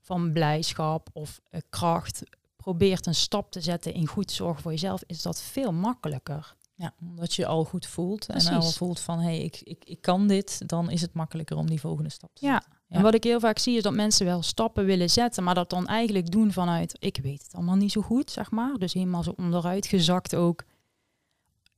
van 0.00 0.32
blijdschap 0.32 1.08
of 1.12 1.40
eh, 1.48 1.60
kracht 1.68 2.22
probeert 2.56 3.06
een 3.06 3.14
stap 3.14 3.50
te 3.50 3.60
zetten 3.60 3.94
in 3.94 4.06
goed 4.06 4.30
zorgen 4.30 4.62
voor 4.62 4.70
jezelf, 4.70 5.02
is 5.06 5.22
dat 5.22 5.42
veel 5.42 5.72
makkelijker. 5.72 6.56
Ja, 6.74 6.94
omdat 7.00 7.34
je 7.34 7.46
al 7.46 7.64
goed 7.64 7.86
voelt 7.86 8.26
en 8.26 8.46
al 8.46 8.70
voelt 8.70 9.00
van 9.00 9.18
hé, 9.18 9.24
hey, 9.24 9.40
ik, 9.40 9.60
ik, 9.60 9.84
ik 9.84 10.00
kan 10.00 10.26
dit, 10.26 10.68
dan 10.68 10.90
is 10.90 11.00
het 11.00 11.14
makkelijker 11.14 11.56
om 11.56 11.66
die 11.66 11.80
volgende 11.80 12.10
stap 12.10 12.34
te 12.34 12.46
zetten. 12.46 12.70
Ja. 12.70 12.79
En 12.90 13.02
wat 13.02 13.14
ik 13.14 13.24
heel 13.24 13.40
vaak 13.40 13.58
zie 13.58 13.76
is 13.76 13.82
dat 13.82 13.94
mensen 13.94 14.26
wel 14.26 14.42
stappen 14.42 14.84
willen 14.84 15.10
zetten, 15.10 15.44
maar 15.44 15.54
dat 15.54 15.70
dan 15.70 15.86
eigenlijk 15.86 16.30
doen 16.30 16.52
vanuit 16.52 16.96
ik 16.98 17.18
weet 17.22 17.42
het 17.42 17.54
allemaal 17.54 17.76
niet 17.76 17.92
zo 17.92 18.00
goed, 18.00 18.30
zeg 18.30 18.50
maar. 18.50 18.78
Dus 18.78 18.92
helemaal 18.92 19.22
zo 19.22 19.32
onderuit 19.36 19.86
gezakt 19.86 20.34
ook. 20.34 20.64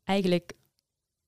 Eigenlijk 0.05 0.53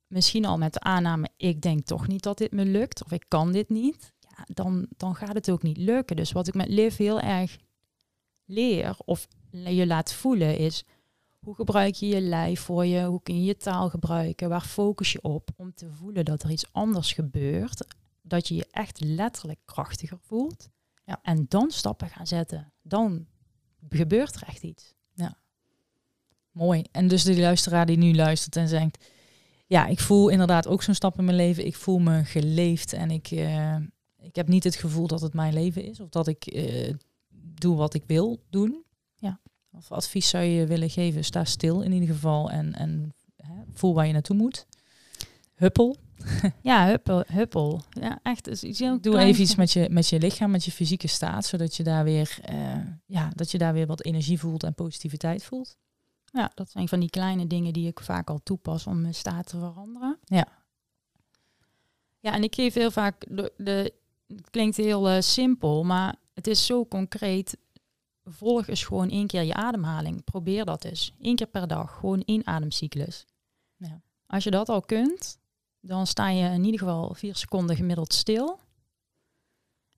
misschien 0.07 0.45
al 0.45 0.59
met 0.59 0.73
de 0.73 0.81
aanname 0.81 1.29
ik 1.37 1.61
denk 1.61 1.85
toch 1.85 2.07
niet 2.07 2.23
dat 2.23 2.39
dit 2.39 2.53
me 2.53 2.65
lukt 2.65 3.05
of 3.05 3.13
ik 3.13 3.25
kan 3.29 3.53
dit 3.53 3.69
niet. 3.69 4.13
Ja, 4.19 4.45
dan, 4.47 4.87
dan 4.97 5.15
gaat 5.15 5.35
het 5.35 5.51
ook 5.51 5.63
niet 5.63 5.77
lukken. 5.77 6.17
Dus 6.17 6.33
wat 6.33 6.49
ik 6.49 6.55
met 6.55 6.69
Liv 6.69 6.97
heel 6.97 7.21
erg 7.21 7.57
leer 8.45 8.97
of 9.05 9.29
je 9.51 9.87
laat 9.87 10.13
voelen 10.13 10.59
is 10.59 10.85
hoe 11.39 11.55
gebruik 11.55 11.95
je 11.95 12.07
je 12.07 12.21
lijf 12.21 12.61
voor 12.61 12.87
je, 12.87 13.05
hoe 13.05 13.23
kun 13.23 13.35
je 13.35 13.45
je 13.45 13.57
taal 13.57 13.91
gebruiken, 13.91 14.49
waar 14.49 14.65
focus 14.65 15.13
je 15.13 15.23
op 15.23 15.51
om 15.57 15.75
te 15.75 15.91
voelen 15.91 16.25
dat 16.25 16.43
er 16.43 16.51
iets 16.51 16.73
anders 16.73 17.13
gebeurt 17.13 17.87
dat 18.27 18.49
je 18.49 18.55
je 18.55 18.67
echt 18.71 19.01
letterlijk 19.01 19.61
krachtiger 19.65 20.19
voelt. 20.21 20.69
Ja. 21.05 21.19
En 21.23 21.47
dan 21.49 21.71
stappen 21.71 22.09
gaan 22.09 22.27
zetten. 22.27 22.73
Dan 22.83 23.27
gebeurt 23.89 24.35
er 24.35 24.43
echt 24.47 24.63
iets. 24.63 24.95
Mooi. 26.55 26.85
En 26.91 27.09
dus 27.09 27.23
de 27.23 27.39
luisteraar 27.39 27.87
die 27.87 27.97
nu 27.97 28.15
luistert 28.15 28.57
en 28.57 28.69
zegt, 28.69 29.05
ja, 29.67 29.87
ik 29.87 30.01
voel 30.01 30.29
inderdaad 30.29 30.67
ook 30.67 30.83
zo'n 30.83 30.95
stap 30.95 31.19
in 31.19 31.25
mijn 31.25 31.37
leven. 31.37 31.67
Ik 31.67 31.77
voel 31.77 31.99
me 31.99 32.25
geleefd 32.25 32.93
en 32.93 33.11
ik, 33.11 33.31
eh, 33.31 33.77
ik 34.21 34.37
heb 34.37 34.49
niet 34.49 34.65
het 34.65 34.75
gevoel 34.75 35.07
dat 35.07 35.21
het 35.21 35.35
mijn 35.35 35.53
leven 35.53 35.85
is 35.85 36.01
of 36.01 36.09
dat 36.09 36.27
ik 36.27 36.47
eh, 36.47 36.95
doe 37.55 37.77
wat 37.77 37.95
ik 37.95 38.05
wil 38.07 38.43
doen. 38.51 38.85
Ja. 39.15 39.41
Of 39.73 39.93
advies 39.93 40.29
zou 40.29 40.45
je 40.45 40.67
willen 40.67 40.91
geven? 40.91 41.25
Sta 41.25 41.45
stil 41.45 41.81
in 41.81 41.93
ieder 41.93 42.09
geval 42.09 42.51
en, 42.51 42.75
en 42.75 43.15
hè, 43.37 43.55
voel 43.73 43.95
waar 43.95 44.07
je 44.07 44.13
naartoe 44.13 44.37
moet. 44.37 44.67
Huppel. 45.55 45.97
Ja, 46.63 46.87
huppel. 46.87 47.25
huppel. 47.27 47.83
Ja, 47.91 48.19
echt. 48.23 48.49
is 48.49 48.63
iets 48.63 48.79
heel 48.79 49.01
Doe 49.01 49.19
even 49.19 49.43
iets 49.43 49.55
met 49.55 49.73
je, 49.73 49.89
met 49.91 50.09
je 50.09 50.19
lichaam, 50.19 50.51
met 50.51 50.65
je 50.65 50.71
fysieke 50.71 51.07
staat, 51.07 51.45
zodat 51.45 51.77
je 51.77 51.83
daar 51.83 52.05
weer, 52.05 52.39
eh, 52.43 52.77
ja, 53.07 53.31
dat 53.35 53.51
je 53.51 53.59
daar 53.59 53.73
weer 53.73 53.87
wat 53.87 54.05
energie 54.05 54.39
voelt 54.39 54.63
en 54.63 54.75
positiviteit 54.75 55.45
voelt. 55.45 55.77
Ja, 56.25 56.51
dat 56.55 56.71
zijn 56.71 56.89
van 56.89 57.01
die 57.01 57.11
kleine 57.11 57.47
dingen 57.47 57.73
die 57.73 57.89
ik 57.89 58.01
vaak 58.01 58.31
al 58.31 58.41
toepas 58.43 58.87
om 58.87 59.01
mijn 59.01 59.15
staat 59.15 59.47
te 59.47 59.59
veranderen. 59.59 60.19
Ja. 60.25 60.47
Ja, 62.21 62.33
en 62.33 62.43
ik 62.43 62.55
geef 62.55 62.75
heel 62.75 62.91
vaak, 62.91 63.27
de, 63.29 63.53
de, 63.57 63.93
het 64.27 64.51
klinkt 64.51 64.77
heel 64.77 65.09
eh, 65.09 65.21
simpel, 65.21 65.85
maar 65.85 66.17
het 66.35 66.47
is 66.47 66.67
zo 66.67 66.87
concreet. 66.87 67.57
Volg 68.25 68.67
eens 68.67 68.85
gewoon 68.85 69.11
één 69.11 69.27
keer 69.27 69.43
je 69.43 69.55
ademhaling. 69.55 70.25
Probeer 70.25 70.65
dat 70.65 70.85
eens. 70.85 71.13
Eén 71.21 71.37
keer 71.37 71.47
per 71.47 71.67
dag. 71.67 71.99
Gewoon 71.99 72.23
één 72.25 72.47
ademcyclus. 72.47 73.27
Ja. 73.77 74.01
Als 74.27 74.45
je 74.45 74.51
dat 74.51 74.69
al 74.69 74.81
kunt, 74.81 75.39
dan 75.87 76.07
sta 76.07 76.29
je 76.29 76.49
in 76.49 76.65
ieder 76.65 76.81
geval 76.81 77.15
vier 77.15 77.37
seconden 77.37 77.77
gemiddeld 77.77 78.13
stil. 78.13 78.59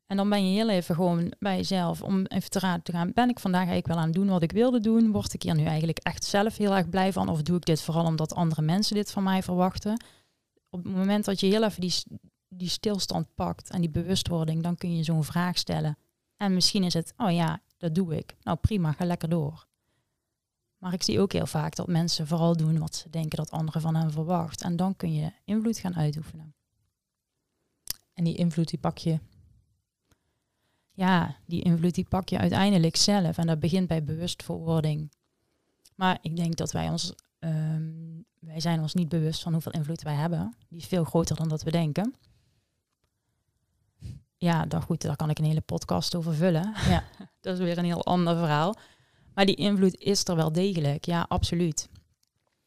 En 0.07 0.17
dan 0.17 0.29
ben 0.29 0.49
je 0.51 0.55
heel 0.55 0.69
even 0.69 0.95
gewoon 0.95 1.33
bij 1.39 1.57
jezelf 1.57 2.03
om 2.03 2.25
even 2.25 2.51
te 2.51 2.59
raden 2.59 2.83
te 2.83 2.93
gaan. 2.93 3.13
Ben 3.13 3.29
ik 3.29 3.41
vandaag 3.41 3.67
eigenlijk 3.67 3.89
wel 3.89 3.97
aan 3.97 4.09
het 4.09 4.15
doen 4.15 4.29
wat 4.29 4.43
ik 4.43 4.53
wilde 4.53 4.81
doen? 4.81 5.13
Word 5.13 5.35
ik 5.35 5.43
hier 5.43 5.55
nu 5.55 5.65
eigenlijk 5.65 5.99
echt 5.99 6.25
zelf 6.25 6.57
heel 6.57 6.77
erg 6.77 6.89
blij 6.89 7.13
van? 7.13 7.29
Of 7.29 7.43
doe 7.43 7.57
ik 7.57 7.65
dit 7.65 7.83
vooral 7.83 8.05
omdat 8.05 8.35
andere 8.35 8.63
mensen 8.63 8.95
dit 8.95 9.11
van 9.11 9.23
mij 9.23 9.43
verwachten? 9.43 10.05
Op 10.71 10.85
het 10.85 10.95
moment 10.95 11.25
dat 11.25 11.41
je 11.41 11.47
heel 11.47 11.65
even 11.65 11.81
die, 11.81 11.95
die 12.49 12.69
stilstand 12.69 13.35
pakt 13.35 13.71
en 13.71 13.81
die 13.81 13.91
bewustwording, 13.91 14.63
dan 14.63 14.77
kun 14.77 14.97
je 14.97 15.03
zo'n 15.03 15.25
vraag 15.25 15.59
stellen. 15.59 15.99
En 16.37 16.55
misschien 16.55 16.85
is 16.85 16.95
het, 16.95 17.13
oh 17.17 17.33
ja, 17.33 17.61
dat 17.77 17.95
doe 17.95 18.17
ik. 18.17 18.37
Nou 18.43 18.59
prima, 18.59 18.93
ga 18.93 19.05
lekker 19.05 19.29
door. 19.29 19.67
Maar 20.87 20.95
ik 20.95 21.03
zie 21.03 21.21
ook 21.21 21.33
heel 21.33 21.47
vaak 21.47 21.75
dat 21.75 21.87
mensen 21.87 22.27
vooral 22.27 22.57
doen 22.57 22.79
wat 22.79 22.95
ze 22.95 23.11
denken 23.11 23.37
dat 23.37 23.51
anderen 23.51 23.81
van 23.81 23.95
hen 23.95 24.13
verwachten. 24.13 24.67
En 24.67 24.77
dan 24.77 24.97
kun 24.97 25.15
je 25.15 25.33
invloed 25.45 25.79
gaan 25.79 25.97
uitoefenen. 25.97 26.55
En 28.15 28.25
die 28.25 28.35
invloed 28.35 28.69
die 28.69 28.79
pak 28.79 28.99
je 28.99 29.19
ja, 30.93 31.37
die 31.47 31.63
invloed 31.63 31.95
die 31.95 32.09
pak 32.09 32.29
je 32.29 32.39
uiteindelijk 32.39 32.97
zelf. 32.97 33.39
En 33.39 33.47
dat 33.47 33.61
begint 33.61 33.89
bij 33.89 34.05
bewustwording. 34.05 35.13
Maar 35.95 36.19
ik 36.23 36.37
denk 36.37 36.57
dat 36.57 36.73
wij 36.73 36.89
ons, 36.89 37.13
ehm, 37.39 38.21
wij 38.39 38.61
zijn 38.61 38.81
ons 38.81 38.95
niet 38.95 39.09
bewust 39.09 39.43
van 39.43 39.53
hoeveel 39.53 39.73
invloed 39.73 40.03
wij 40.03 40.15
hebben. 40.15 40.55
Die 40.69 40.79
is 40.79 40.87
veel 40.87 41.05
groter 41.05 41.37
dan 41.37 41.49
dat 41.49 41.63
we 41.63 41.71
denken. 41.71 42.15
Ja, 44.37 44.67
dan 44.67 44.83
goed, 44.83 45.03
daar 45.03 45.17
kan 45.17 45.31
ik 45.31 45.39
een 45.39 45.45
hele 45.45 45.61
podcast 45.61 46.15
over 46.15 46.35
vullen. 46.35 46.75
Ja. 46.89 47.05
dat 47.41 47.59
is 47.59 47.65
weer 47.65 47.79
een 47.79 47.85
heel 47.85 48.05
ander 48.05 48.37
verhaal. 48.37 48.75
Maar 49.37 49.47
die 49.47 49.55
invloed 49.55 49.99
is 49.99 50.25
er 50.25 50.37
wel 50.37 50.53
degelijk, 50.53 51.05
ja, 51.05 51.27
absoluut. 51.29 51.89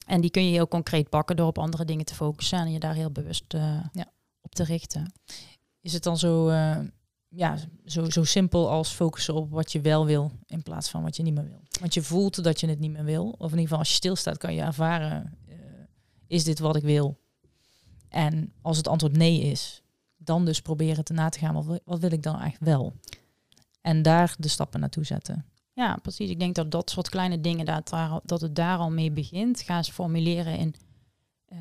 En 0.06 0.22
die 0.22 0.30
kun 0.30 0.46
je 0.46 0.52
heel 0.52 0.68
concreet 0.68 1.10
pakken 1.10 1.36
door 1.36 1.48
op 1.48 1.58
andere 1.58 1.86
dingen 1.86 2.06
te 2.06 2.16
focussen 2.16 2.60
en 2.60 2.72
je 2.72 2.80
daar 2.80 2.94
heel 2.94 3.12
bewust 3.12 3.54
ja. 3.92 4.12
op 4.42 4.56
te 4.56 4.64
richten. 4.64 5.14
Is 5.82 5.94
het 5.94 6.04
dan 6.04 6.18
zo, 6.18 6.50
uh, 6.50 6.78
ja, 7.28 7.58
zo, 7.86 8.10
zo 8.10 8.24
simpel 8.24 8.70
als 8.70 8.90
focussen 8.90 9.34
op 9.34 9.52
wat 9.52 9.72
je 9.72 9.82
wel 9.82 10.06
wil 10.06 10.32
in 10.46 10.64
plaats 10.64 10.90
van 10.90 11.04
wat 11.04 11.16
je 11.16 11.24
niet 11.24 11.34
meer 11.34 11.44
wil. 11.44 11.62
Want 11.80 11.94
je 11.94 12.02
voelt 12.02 12.44
dat 12.44 12.60
je 12.60 12.68
het 12.68 12.80
niet 12.80 12.92
meer 12.92 13.04
wil. 13.04 13.30
Of 13.30 13.52
in 13.52 13.58
ieder 13.58 13.62
geval 13.62 13.78
als 13.78 13.90
je 13.90 13.96
stilstaat 13.96 14.38
kan 14.38 14.54
je 14.54 14.62
ervaren, 14.62 15.38
uh, 15.48 15.56
is 16.28 16.44
dit 16.44 16.60
wat 16.60 16.76
ik 16.76 16.84
wil? 16.84 17.20
En 18.10 18.54
als 18.62 18.78
het 18.78 18.88
antwoord 18.88 19.18
nee 19.18 19.42
is, 19.42 19.82
dan 20.18 20.46
dus 20.46 20.62
proberen 20.62 21.04
te 21.04 21.14
na 21.14 21.30
te 21.30 21.40
gaan, 21.40 21.54
wat, 21.54 21.82
wat 21.86 22.00
wil 22.00 22.12
ik 22.12 22.24
dan 22.24 22.40
eigenlijk 22.40 22.72
wel? 22.72 22.94
En 23.82 24.02
daar 24.02 24.36
de 24.38 24.48
stappen 24.48 24.80
naartoe 24.80 25.06
zetten. 25.06 25.46
Ja, 25.80 25.96
precies. 26.02 26.30
Ik 26.30 26.40
denk 26.40 26.56
dat 26.56 26.72
dat 26.72 26.90
soort 26.90 27.10
kleine 27.10 27.42
dingen, 27.42 27.66
dat, 27.66 27.90
daar, 27.90 28.20
dat 28.24 28.42
het 28.42 28.56
daar 28.56 28.78
al 28.78 28.92
mee 28.92 29.12
begint. 29.12 29.62
Ga 29.62 29.78
eens 29.78 29.90
formuleren 29.90 30.58
in 30.58 30.76
uh, 31.50 31.60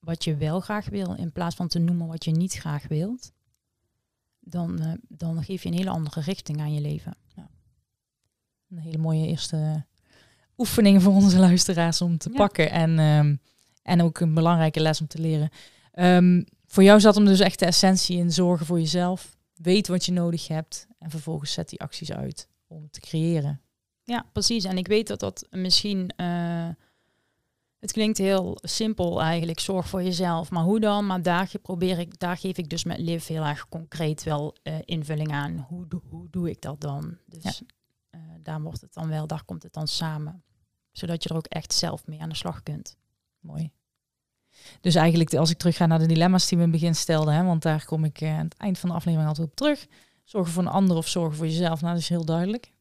wat 0.00 0.24
je 0.24 0.36
wel 0.36 0.60
graag 0.60 0.88
wil, 0.88 1.14
in 1.14 1.32
plaats 1.32 1.56
van 1.56 1.68
te 1.68 1.78
noemen 1.78 2.06
wat 2.06 2.24
je 2.24 2.30
niet 2.30 2.52
graag 2.52 2.88
wilt 2.88 3.32
dan, 4.40 4.82
uh, 4.82 4.92
dan 5.08 5.44
geef 5.44 5.62
je 5.62 5.68
een 5.68 5.74
hele 5.74 5.90
andere 5.90 6.20
richting 6.20 6.60
aan 6.60 6.74
je 6.74 6.80
leven. 6.80 7.14
Ja. 7.36 7.48
Een 8.70 8.78
hele 8.78 8.98
mooie 8.98 9.26
eerste 9.26 9.86
oefening 10.56 11.02
voor 11.02 11.14
onze 11.14 11.38
luisteraars 11.38 12.00
om 12.00 12.18
te 12.18 12.30
pakken. 12.30 12.70
En, 12.70 12.98
um, 12.98 13.40
en 13.82 14.02
ook 14.02 14.20
een 14.20 14.34
belangrijke 14.34 14.80
les 14.80 15.00
om 15.00 15.06
te 15.06 15.18
leren. 15.18 15.50
Um, 15.94 16.44
voor 16.66 16.82
jou 16.82 17.00
zat 17.00 17.14
hem 17.14 17.24
dus 17.24 17.40
echt 17.40 17.58
de 17.58 17.66
essentie 17.66 18.18
in 18.18 18.32
zorgen 18.32 18.66
voor 18.66 18.78
jezelf. 18.78 19.36
Weet 19.54 19.88
wat 19.88 20.04
je 20.04 20.12
nodig 20.12 20.48
hebt. 20.48 20.86
En 20.98 21.10
vervolgens 21.10 21.52
zet 21.52 21.68
die 21.68 21.80
acties 21.80 22.12
uit 22.12 22.50
om 22.72 22.90
te 22.90 23.00
creëren. 23.00 23.60
Ja, 24.04 24.26
precies. 24.32 24.64
En 24.64 24.78
ik 24.78 24.86
weet 24.86 25.06
dat 25.06 25.20
dat 25.20 25.46
misschien... 25.50 26.12
Uh, 26.16 26.68
het 27.78 27.92
klinkt 27.92 28.18
heel 28.18 28.58
simpel 28.60 29.22
eigenlijk, 29.22 29.60
zorg 29.60 29.88
voor 29.88 30.02
jezelf. 30.02 30.50
Maar 30.50 30.62
hoe 30.62 30.80
dan? 30.80 31.06
Maar 31.06 31.22
daar, 31.22 31.50
probeer 31.62 31.98
ik, 31.98 32.18
daar 32.18 32.36
geef 32.36 32.56
ik 32.56 32.68
dus 32.68 32.84
met 32.84 32.98
Liv 32.98 33.26
heel 33.26 33.44
erg 33.44 33.68
concreet 33.68 34.22
wel 34.22 34.56
uh, 34.62 34.74
invulling 34.84 35.32
aan. 35.32 35.66
Hoe, 35.68 35.86
hoe 36.08 36.26
doe 36.30 36.50
ik 36.50 36.60
dat 36.60 36.80
dan? 36.80 37.18
Dus 37.26 37.42
ja. 37.42 37.52
uh, 38.10 38.20
daar 38.42 38.62
wordt 38.62 38.80
het 38.80 38.94
dan 38.94 39.08
wel, 39.08 39.26
daar 39.26 39.44
komt 39.44 39.62
het 39.62 39.72
dan 39.72 39.88
samen. 39.88 40.42
Zodat 40.92 41.22
je 41.22 41.28
er 41.28 41.36
ook 41.36 41.46
echt 41.46 41.72
zelf 41.72 42.06
mee 42.06 42.20
aan 42.20 42.28
de 42.28 42.34
slag 42.34 42.62
kunt. 42.62 42.96
Mooi. 43.40 43.70
Dus 44.80 44.94
eigenlijk, 44.94 45.34
als 45.34 45.50
ik 45.50 45.58
terug 45.58 45.76
ga 45.76 45.86
naar 45.86 45.98
de 45.98 46.06
dilemma's 46.06 46.48
die 46.48 46.58
we 46.58 46.64
in 46.64 46.70
het 46.70 46.80
begin 46.80 46.94
stelden, 46.94 47.34
hè, 47.34 47.44
want 47.44 47.62
daar 47.62 47.84
kom 47.84 48.04
ik 48.04 48.22
aan 48.22 48.44
het 48.44 48.56
eind 48.56 48.78
van 48.78 48.88
de 48.88 48.94
aflevering 48.94 49.28
altijd 49.28 49.46
op 49.46 49.54
terug. 49.54 49.86
Zorgen 50.32 50.52
voor 50.52 50.62
een 50.62 50.68
ander 50.68 50.96
of 50.96 51.08
zorgen 51.08 51.36
voor 51.36 51.46
jezelf. 51.46 51.80
Nou, 51.80 51.92
dat 51.92 52.02
is 52.02 52.08
heel 52.08 52.24
duidelijk. 52.24 52.72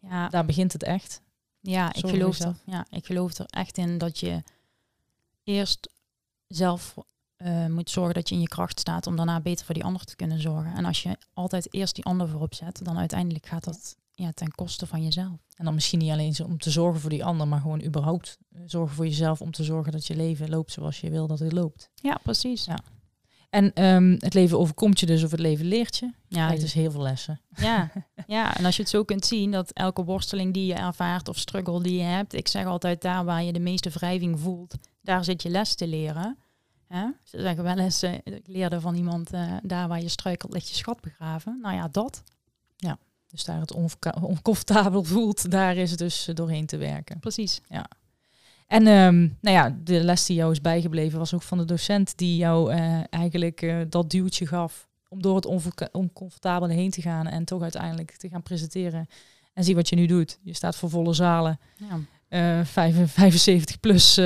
Ja. 0.00 0.28
Daar 0.28 0.44
begint 0.44 0.72
het 0.72 0.82
echt. 0.82 1.22
Ja, 1.60 1.92
ik 1.94 2.06
geloof, 2.06 2.38
er, 2.38 2.54
ja, 2.64 2.86
ik 2.90 3.06
geloof 3.06 3.38
er 3.38 3.46
echt 3.46 3.78
in 3.78 3.98
dat 3.98 4.18
je 4.18 4.42
eerst 5.44 5.90
zelf 6.46 6.94
uh, 7.38 7.66
moet 7.66 7.90
zorgen 7.90 8.14
dat 8.14 8.28
je 8.28 8.34
in 8.34 8.40
je 8.40 8.48
kracht 8.48 8.80
staat 8.80 9.06
om 9.06 9.16
daarna 9.16 9.40
beter 9.40 9.64
voor 9.64 9.74
die 9.74 9.84
ander 9.84 10.04
te 10.04 10.16
kunnen 10.16 10.40
zorgen. 10.40 10.74
En 10.74 10.84
als 10.84 11.02
je 11.02 11.18
altijd 11.32 11.74
eerst 11.74 11.94
die 11.94 12.04
ander 12.04 12.28
voorop 12.28 12.54
zet, 12.54 12.84
dan 12.84 12.98
uiteindelijk 12.98 13.46
gaat 13.46 13.64
dat 13.64 13.96
ja, 14.12 14.30
ten 14.32 14.50
koste 14.50 14.86
van 14.86 15.02
jezelf. 15.02 15.38
En 15.56 15.64
dan 15.64 15.74
misschien 15.74 15.98
niet 15.98 16.10
alleen 16.10 16.36
om 16.44 16.58
te 16.58 16.70
zorgen 16.70 17.00
voor 17.00 17.10
die 17.10 17.24
ander, 17.24 17.48
maar 17.48 17.60
gewoon 17.60 17.82
überhaupt 17.82 18.38
eh, 18.48 18.60
zorgen 18.66 18.96
voor 18.96 19.06
jezelf 19.06 19.40
om 19.40 19.50
te 19.50 19.64
zorgen 19.64 19.92
dat 19.92 20.06
je 20.06 20.16
leven 20.16 20.48
loopt 20.48 20.72
zoals 20.72 21.00
je 21.00 21.10
wil 21.10 21.26
dat 21.26 21.38
het 21.38 21.52
loopt. 21.52 21.90
Ja, 21.94 22.18
precies. 22.22 22.64
Ja. 22.64 22.78
En 23.50 23.84
um, 23.84 24.16
het 24.18 24.34
leven 24.34 24.58
overkomt 24.58 25.00
je 25.00 25.06
dus 25.06 25.24
of 25.24 25.30
het 25.30 25.40
leven 25.40 25.66
leert 25.66 25.96
je. 25.96 26.12
Ja, 26.28 26.50
het 26.50 26.62
is 26.62 26.72
heel 26.72 26.90
veel 26.90 27.02
lessen. 27.02 27.40
Ja, 27.56 27.90
ja, 28.26 28.56
en 28.56 28.64
als 28.64 28.76
je 28.76 28.82
het 28.82 28.90
zo 28.90 29.04
kunt 29.04 29.26
zien, 29.26 29.50
dat 29.50 29.70
elke 29.70 30.04
worsteling 30.04 30.54
die 30.54 30.66
je 30.66 30.74
ervaart 30.74 31.28
of 31.28 31.38
struggle 31.38 31.82
die 31.82 31.96
je 31.96 32.04
hebt, 32.04 32.32
ik 32.32 32.48
zeg 32.48 32.64
altijd 32.66 33.02
daar 33.02 33.24
waar 33.24 33.42
je 33.42 33.52
de 33.52 33.58
meeste 33.58 33.90
wrijving 33.90 34.40
voelt, 34.40 34.74
daar 35.00 35.24
zit 35.24 35.42
je 35.42 35.48
les 35.48 35.74
te 35.74 35.86
leren. 35.86 36.38
Ze 37.24 37.40
zeggen 37.40 37.64
wel 37.64 37.78
eens, 37.78 38.02
uh, 38.02 38.12
ik 38.12 38.46
leerde 38.46 38.80
van 38.80 38.94
iemand, 38.94 39.32
uh, 39.32 39.56
daar 39.62 39.88
waar 39.88 40.02
je 40.02 40.08
struikelt 40.08 40.52
ligt 40.52 40.68
je 40.68 40.74
schat 40.74 41.00
begraven. 41.00 41.58
Nou 41.62 41.74
ja, 41.74 41.88
dat. 41.88 42.22
Ja, 42.76 42.98
dus 43.26 43.44
daar 43.44 43.60
het 43.60 43.72
oncomfortabel 44.20 45.04
voelt, 45.04 45.50
daar 45.50 45.76
is 45.76 45.90
het 45.90 45.98
dus 45.98 46.28
doorheen 46.32 46.66
te 46.66 46.76
werken. 46.76 47.18
Precies. 47.18 47.60
Ja. 47.68 47.86
En 48.66 48.86
um, 48.86 49.36
nou 49.40 49.56
ja, 49.56 49.76
de 49.84 50.04
les 50.04 50.26
die 50.26 50.36
jou 50.36 50.52
is 50.52 50.60
bijgebleven 50.60 51.18
was 51.18 51.34
ook 51.34 51.42
van 51.42 51.58
de 51.58 51.64
docent 51.64 52.18
die 52.18 52.36
jou 52.36 52.74
uh, 52.74 53.00
eigenlijk 53.10 53.62
uh, 53.62 53.76
dat 53.88 54.10
duwtje 54.10 54.46
gaf 54.46 54.88
om 55.08 55.22
door 55.22 55.36
het 55.36 55.46
oncomfortabele 55.92 56.72
heen 56.72 56.90
te 56.90 57.02
gaan 57.02 57.26
en 57.26 57.44
toch 57.44 57.62
uiteindelijk 57.62 58.16
te 58.16 58.28
gaan 58.28 58.42
presenteren. 58.42 59.06
En 59.52 59.64
zie 59.64 59.74
wat 59.74 59.88
je 59.88 59.96
nu 59.96 60.06
doet. 60.06 60.38
Je 60.42 60.54
staat 60.54 60.76
voor 60.76 60.90
volle 60.90 61.12
zalen. 61.12 61.58
Ja. 61.76 62.00
Uh, 62.58 62.64
75 62.64 63.80
plus 63.80 64.16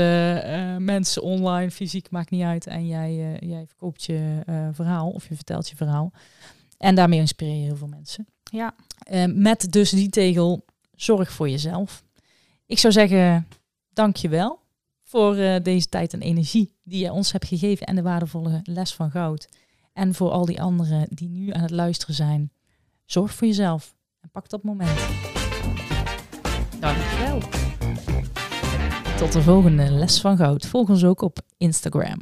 mensen 0.79 1.22
online, 1.22 1.70
fysiek 1.70 2.11
maakt 2.11 2.31
niet 2.31 2.42
uit. 2.42 2.66
En 2.66 2.87
jij, 2.87 3.38
jij 3.40 3.64
verkoopt 3.66 4.05
je 4.05 4.42
verhaal 4.72 5.11
of 5.11 5.29
je 5.29 5.35
vertelt 5.35 5.68
je 5.68 5.76
verhaal. 5.76 6.12
En 6.79 6.94
daarmee 6.94 7.18
inspireer 7.18 7.57
je 7.57 7.64
heel 7.64 7.76
veel 7.76 7.87
mensen. 7.87 8.26
Ja. 8.44 8.74
met 9.26 9.72
dus 9.72 9.90
die 9.90 10.09
tegel, 10.09 10.64
zorg 10.94 11.33
voor 11.33 11.48
jezelf. 11.48 12.03
Ik 12.66 12.79
zou 12.79 12.92
zeggen, 12.92 13.46
dank 13.92 14.16
je 14.16 14.29
wel 14.29 14.61
voor 15.03 15.37
uh, 15.37 15.57
deze 15.62 15.88
tijd 15.88 16.12
en 16.12 16.20
energie 16.20 16.74
die 16.83 17.05
je 17.05 17.12
ons 17.12 17.33
hebt 17.33 17.46
gegeven 17.46 17.87
en 17.87 17.94
de 17.94 18.03
waardevolle 18.03 18.61
les 18.62 18.94
van 18.94 19.11
goud. 19.11 19.48
En 19.92 20.14
voor 20.14 20.31
al 20.31 20.44
die 20.44 20.62
anderen 20.62 21.07
die 21.11 21.29
nu 21.29 21.50
aan 21.50 21.62
het 21.62 21.70
luisteren 21.70 22.14
zijn. 22.14 22.53
Zorg 23.05 23.33
voor 23.35 23.46
jezelf 23.46 23.94
en 24.20 24.31
pak 24.31 24.48
dat 24.48 24.62
moment. 24.62 24.98
Dankjewel. 26.81 27.38
Tot 29.16 29.33
de 29.33 29.42
volgende 29.42 29.90
les 29.90 30.20
van 30.20 30.37
goud. 30.37 30.66
Volg 30.66 30.88
ons 30.88 31.05
ook 31.05 31.20
op 31.20 31.38
Instagram. 31.57 32.18